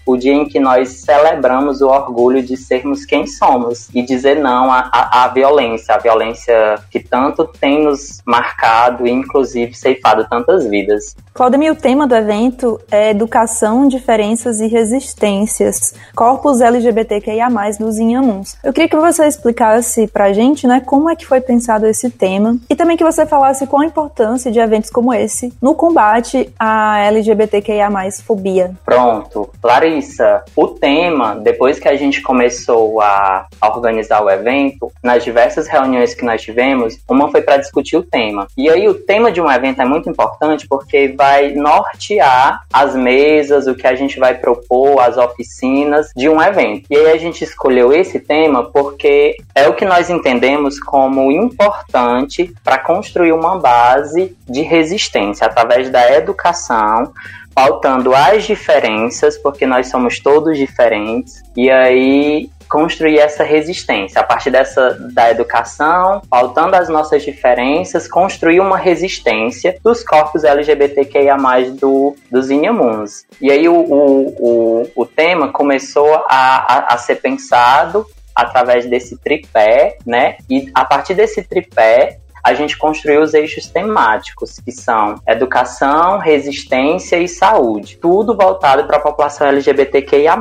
[0.07, 4.71] o dia em que nós celebramos o orgulho de sermos quem somos e dizer não
[4.71, 10.67] à, à, à violência, a violência que tanto tem nos marcado e inclusive ceifado tantas
[10.67, 11.17] vidas.
[11.33, 17.49] Claudemir, o tema do evento é Educação, Diferenças e Resistências, Corpos LGBTQIA+,
[17.79, 18.57] dos Inhamuns.
[18.63, 22.57] Eu queria que você explicasse pra gente, né, como é que foi pensado esse tema
[22.71, 27.01] e também que você falasse qual a importância de eventos como esse no combate à
[27.01, 27.91] LGBTQIA+,
[28.27, 28.73] fobia.
[28.85, 29.51] Pronto.
[29.63, 35.69] Larissa, o tema, depois que a gente começou a, a organizar o evento, nas diversas
[35.69, 38.47] reuniões que nós tivemos, uma foi para discutir o tema.
[38.57, 43.67] E aí o tema de um evento é muito importante porque vai nortear as mesas,
[43.67, 46.87] o que a gente vai propor, as oficinas de um evento.
[46.91, 52.53] E aí a gente escolheu esse tema porque é o que nós entendemos como importante
[52.63, 57.13] para construir uma base de resistência através da educação,
[57.55, 64.51] pautando as diferenças, porque nós somos todos diferentes, e aí construir essa resistência a partir
[64.51, 71.37] dessa da educação, pautando as nossas diferenças, construir uma resistência dos corpos LGBTQIA+
[71.79, 73.27] do, dos Inhamuns.
[73.39, 79.17] E aí o, o, o, o tema começou a, a, a ser pensado através desse
[79.19, 80.39] tripé, né?
[80.51, 87.17] E a partir desse tripé a gente construiu os eixos temáticos, que são educação, resistência
[87.17, 87.97] e saúde.
[87.97, 90.37] Tudo voltado para a população LGBTQIA+.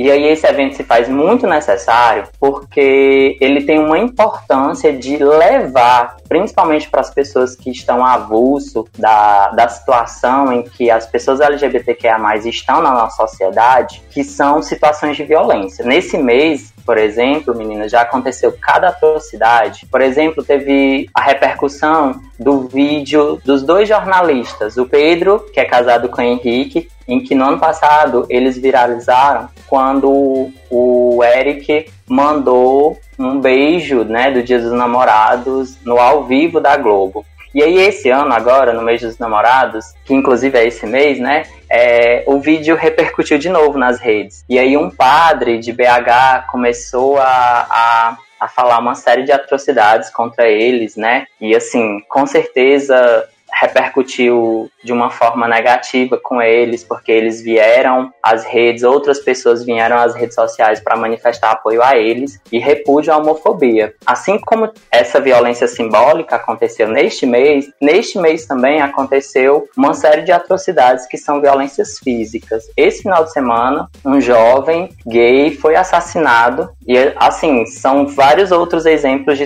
[0.00, 6.16] E aí esse evento se faz muito necessário porque ele tem uma importância de levar,
[6.26, 12.16] principalmente para as pessoas que estão avulso da, da situação em que as pessoas LGBTQIA+,
[12.46, 15.84] estão na nossa sociedade, que são situações de violência.
[15.84, 19.84] Nesse mês, por exemplo, meninas, já aconteceu cada atrocidade.
[19.84, 26.08] Por exemplo, teve a repercussão do vídeo dos dois jornalistas, o Pedro, que é casado
[26.08, 33.40] com o Henrique, em que no ano passado eles viralizaram quando o Eric mandou um
[33.40, 37.26] beijo, né, do Dia dos Namorados no ao vivo da Globo.
[37.52, 41.42] E aí, esse ano, agora, no mês dos namorados, que inclusive é esse mês, né?
[41.68, 44.44] É, o vídeo repercutiu de novo nas redes.
[44.48, 50.10] E aí, um padre de BH começou a, a, a falar uma série de atrocidades
[50.10, 51.26] contra eles, né?
[51.40, 58.44] E assim, com certeza repercutiu de uma forma negativa com eles, porque eles vieram às
[58.44, 63.16] redes, outras pessoas vieram às redes sociais para manifestar apoio a eles e repúdio à
[63.16, 63.94] homofobia.
[64.06, 70.32] Assim como essa violência simbólica aconteceu neste mês, neste mês também aconteceu uma série de
[70.32, 72.64] atrocidades que são violências físicas.
[72.76, 79.38] Esse final de semana, um jovem gay foi assassinado e assim, são vários outros exemplos
[79.38, 79.44] de,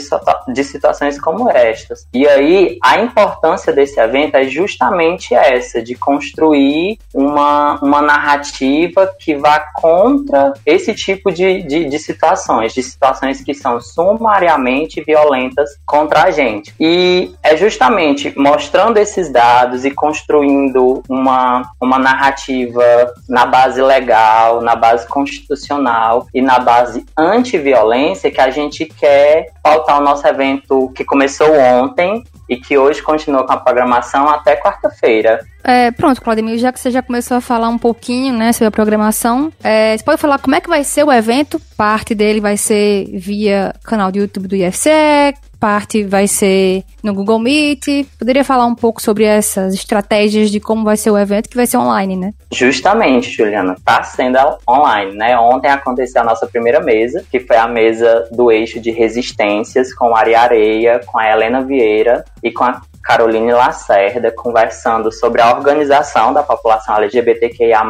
[0.53, 2.07] de situações como estas.
[2.13, 9.35] E aí, a importância desse evento é justamente essa, de construir uma, uma narrativa que
[9.37, 16.25] vá contra esse tipo de, de, de situações, de situações que são sumariamente violentas contra
[16.25, 16.75] a gente.
[16.79, 22.83] E é justamente mostrando esses dados e construindo uma, uma narrativa
[23.29, 29.99] na base legal, na base constitucional e na base anti-violência que a gente quer pautar
[29.99, 35.45] o nosso evento que começou ontem e que hoje continua com a programação até quarta-feira.
[35.65, 38.71] É, pronto, Claudemir, já que você já começou a falar um pouquinho, né, sobre a
[38.71, 41.61] programação, é, você pode falar como é que vai ser o evento?
[41.77, 45.35] Parte dele vai ser via canal do YouTube do IFCE,
[45.65, 48.07] parte vai ser no Google Meet.
[48.19, 51.67] Poderia falar um pouco sobre essas estratégias de como vai ser o evento, que vai
[51.67, 52.35] ser online, né?
[52.53, 54.37] Justamente, Juliana, tá sendo
[54.69, 55.39] online, né?
[55.39, 60.15] Ontem aconteceu a nossa primeira mesa, que foi a mesa do eixo de resistências com
[60.15, 65.55] a Ari Areia, com a Helena Vieira e com a Caroline Lacerda, conversando sobre a
[65.55, 67.83] organização da população LGBTQIA+,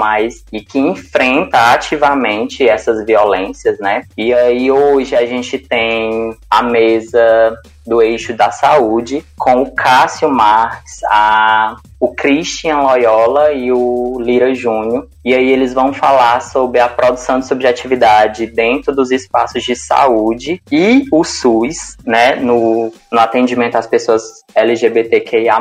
[0.53, 4.03] e que enfrenta ativamente essas violências, né?
[4.17, 7.57] E aí hoje a gente tem a mesa
[7.87, 14.55] do eixo da saúde, com o Cássio Marques, a, o Christian Loyola e o Lira
[14.55, 15.09] Júnior.
[15.25, 20.63] E aí eles vão falar sobre a produção de subjetividade dentro dos espaços de saúde
[20.71, 24.23] e o SUS, né, no, no atendimento às pessoas
[24.55, 25.61] LGBTQIA+,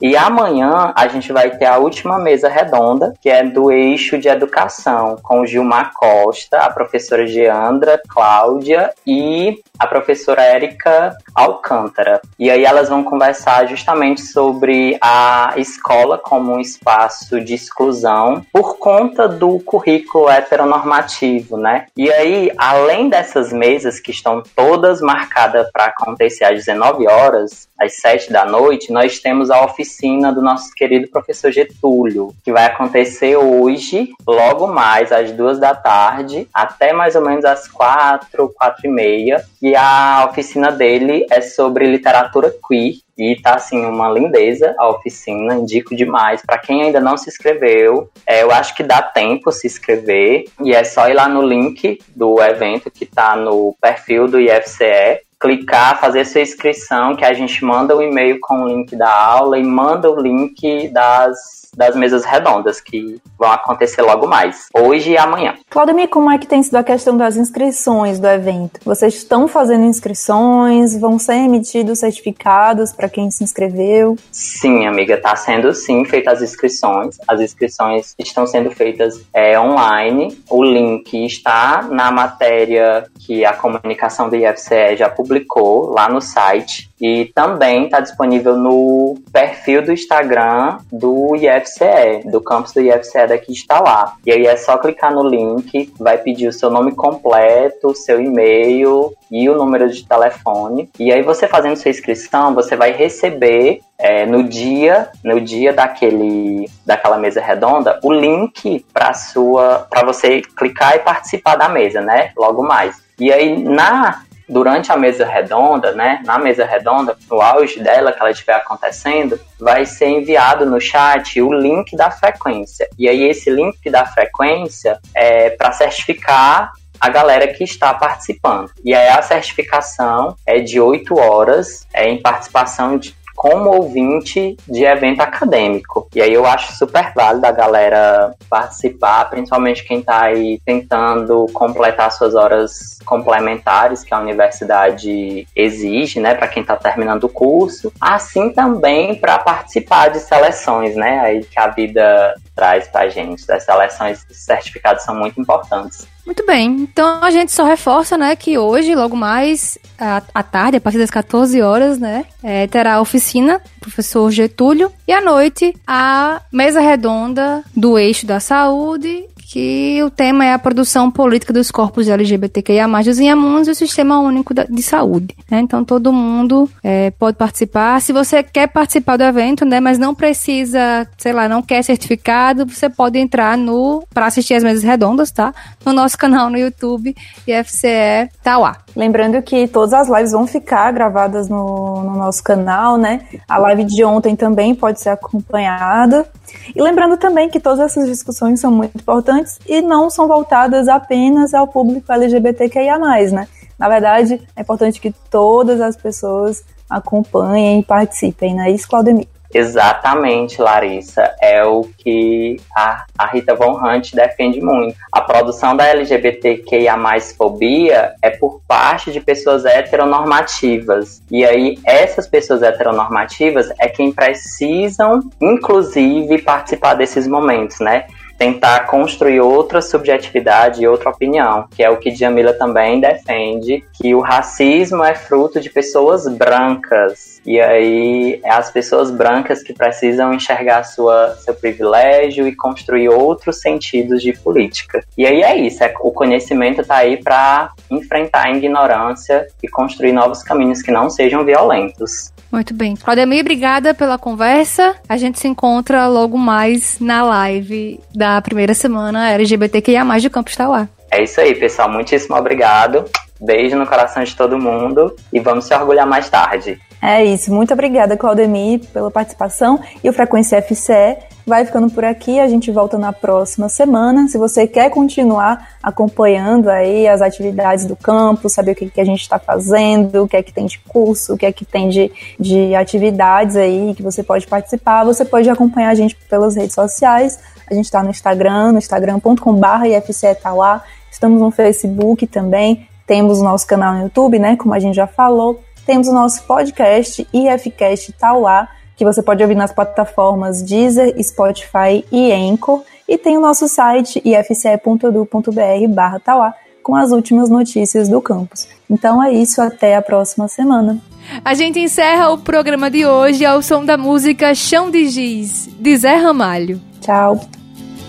[0.00, 4.28] e amanhã a gente vai ter a última mesa redonda, que é do eixo de
[4.28, 12.20] educação, com Gilmar Costa, a professora Geandra, Cláudia e a professora Érica Alcântara.
[12.38, 18.78] E aí elas vão conversar justamente sobre a escola como um espaço de exclusão por
[18.78, 21.86] conta do currículo heteronormativo, né?
[21.96, 27.96] E aí, além dessas mesas que estão todas marcadas para acontecer às 19 horas, às
[27.96, 33.36] 7 da noite, nós temos a oficina do nosso querido professor Getúlio, que vai acontecer
[33.36, 38.88] hoje, logo mais às 2 da tarde, até mais ou menos às 4, 4 e
[38.88, 42.94] meia e a oficina dele é sobre literatura queer.
[43.18, 46.42] E tá assim, uma lindeza a oficina, indico demais.
[46.42, 50.44] Para quem ainda não se inscreveu, é, eu acho que dá tempo se inscrever.
[50.62, 55.22] E é só ir lá no link do evento que tá no perfil do IFCE
[55.38, 59.58] clicar, fazer sua inscrição, que a gente manda o e-mail com o link da aula
[59.58, 65.18] e manda o link das das mesas redondas que vão acontecer logo mais, hoje e
[65.18, 65.54] amanhã.
[65.68, 68.80] Claudemir, como é que tem sido a questão das inscrições do evento?
[68.84, 70.98] Vocês estão fazendo inscrições?
[70.98, 74.16] Vão ser emitidos certificados para quem se inscreveu?
[74.30, 77.18] Sim, amiga, está sendo sim feitas as inscrições.
[77.26, 80.42] As inscrições estão sendo feitas é, online.
[80.48, 86.90] O link está na matéria que a comunicação do IFCE já publicou lá no site.
[87.00, 93.52] E também está disponível no perfil do Instagram do IFCE, do campus do IFCE daqui
[93.52, 94.14] está lá.
[94.24, 99.12] E aí é só clicar no link, vai pedir o seu nome completo, seu e-mail
[99.30, 100.88] e o número de telefone.
[100.98, 106.68] E aí você fazendo sua inscrição, você vai receber é, no dia, no dia daquele,
[106.84, 112.30] daquela mesa redonda, o link para sua, para você clicar e participar da mesa, né?
[112.36, 112.96] Logo mais.
[113.18, 118.20] E aí na durante a mesa redonda, né, na mesa redonda, no auge dela que
[118.20, 122.88] ela estiver acontecendo, vai ser enviado no chat o link da frequência.
[122.98, 128.70] E aí esse link da frequência é para certificar a galera que está participando.
[128.84, 134.84] E aí a certificação é de 8 horas, é em participação de como ouvinte de
[134.84, 136.08] evento acadêmico.
[136.14, 142.10] E aí eu acho super válido a galera participar, principalmente quem está aí tentando completar
[142.10, 148.50] suas horas complementares que a universidade exige, né, para quem está terminando o curso, assim
[148.50, 153.50] também para participar de seleções, né, aí que a vida traz para a gente.
[153.52, 156.08] As seleções certificados são muito importantes.
[156.24, 160.78] Muito bem, então a gente só reforça, né, que hoje, logo mais à, à tarde,
[160.78, 165.72] a partir das 14 horas, né, é, terá a oficina, professor Getúlio, e à noite
[165.86, 171.70] a mesa redonda do eixo da saúde que o tema é a produção política dos
[171.70, 175.36] corpos LGBTQIA+, dos Inhamuns e o Sistema Único de Saúde.
[175.48, 175.60] Né?
[175.60, 178.00] Então, todo mundo é, pode participar.
[178.00, 182.66] Se você quer participar do evento, né, mas não precisa, sei lá, não quer certificado,
[182.66, 185.54] você pode entrar no para assistir as mesas redondas, tá?
[185.84, 187.14] No nosso canal no YouTube,
[187.46, 188.85] IFCE Tauá.
[188.96, 193.26] Lembrando que todas as lives vão ficar gravadas no, no nosso canal, né?
[193.46, 196.26] A live de ontem também pode ser acompanhada.
[196.74, 201.52] E lembrando também que todas essas discussões são muito importantes e não são voltadas apenas
[201.52, 203.46] ao público LGBTQIA+, né?
[203.78, 209.28] Na verdade, é importante que todas as pessoas acompanhem e participem, não é isso, Claudemir?
[209.56, 211.34] Exatamente, Larissa.
[211.40, 214.94] É o que a, a Rita Von Hunt defende muito.
[215.10, 216.94] A produção da LGBTQIA
[217.38, 221.22] fobia é por parte de pessoas heteronormativas.
[221.30, 228.04] E aí, essas pessoas heteronormativas é quem precisam, inclusive, participar desses momentos, né?
[228.38, 234.14] Tentar construir outra subjetividade e outra opinião, que é o que Jamila também defende, que
[234.14, 237.40] o racismo é fruto de pessoas brancas.
[237.46, 243.60] E aí é as pessoas brancas que precisam enxergar sua, seu privilégio e construir outros
[243.60, 245.04] sentidos de política.
[245.16, 250.12] E aí é isso, é, o conhecimento está aí para enfrentar a ignorância e construir
[250.12, 252.32] novos caminhos que não sejam violentos.
[252.50, 252.94] Muito bem.
[252.96, 254.94] Claudemir, obrigada pela conversa.
[255.08, 260.88] A gente se encontra logo mais na live da primeira semana LGBTQIA+, do Campus Tauá.
[261.10, 261.90] É isso aí, pessoal.
[261.90, 263.04] Muitíssimo obrigado.
[263.40, 266.80] Beijo no coração de todo mundo e vamos se orgulhar mais tarde.
[267.02, 267.52] É isso.
[267.52, 269.78] Muito obrigada, Claudemir, pela participação.
[270.02, 272.40] E o Frequência FCE vai ficando por aqui.
[272.40, 274.26] A gente volta na próxima semana.
[274.28, 279.04] Se você quer continuar acompanhando aí as atividades do campo, saber o que, que a
[279.04, 281.90] gente está fazendo, o que é que tem de curso, o que é que tem
[281.90, 286.74] de, de atividades aí que você pode participar, você pode acompanhar a gente pelas redes
[286.74, 287.38] sociais.
[287.70, 290.82] A gente está no Instagram, no instagram.com.br IFCETauá.
[291.16, 292.86] Estamos no Facebook também.
[293.06, 294.54] Temos o nosso canal no YouTube, né?
[294.54, 295.62] Como a gente já falou.
[295.86, 302.30] Temos o nosso podcast IFCast Tauá, que você pode ouvir nas plataformas Deezer, Spotify e
[302.32, 302.82] Anchor.
[303.08, 308.68] E tem o nosso site ifce.edu.br barra Tauá, com as últimas notícias do campus.
[308.90, 310.98] Então é isso, até a próxima semana.
[311.42, 315.96] A gente encerra o programa de hoje ao som da música Chão de Giz, de
[315.96, 316.78] Zé Ramalho.
[317.00, 317.40] Tchau.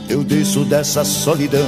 [0.09, 1.67] Eu desço dessa solidão,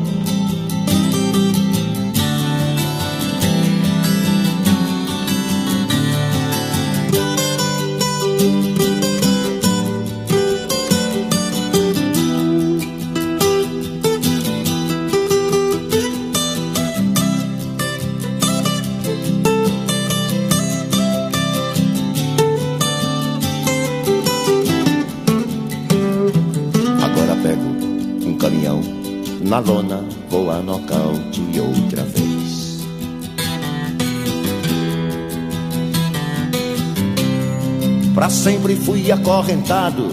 [38.41, 40.07] Sempre fui acorrentado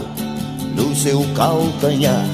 [0.77, 2.27] no seu calcanhar.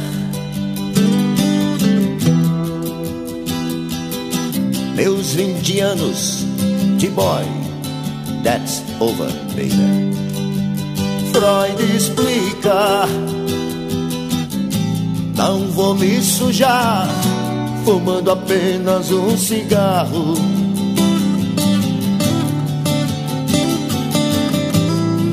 [4.96, 6.44] Meus 20 anos
[6.98, 7.44] de boy,
[8.42, 10.10] that's over, baby.
[11.30, 13.06] Freud explica.
[15.36, 17.08] Não vou me sujar,
[17.84, 20.53] fumando apenas um cigarro.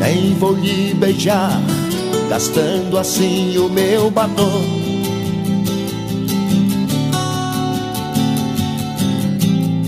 [0.02, 1.62] Nem vou lhe beijar,
[2.28, 4.64] gastando assim o meu batom.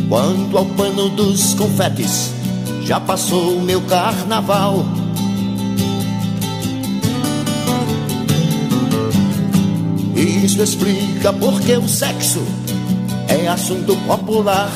[0.08, 2.32] Quanto ao pano dos confetes,
[2.84, 4.86] já passou o meu carnaval.
[10.16, 12.44] Isso explica porque o sexo
[13.28, 14.70] é assunto popular.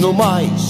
[0.00, 0.69] No mais,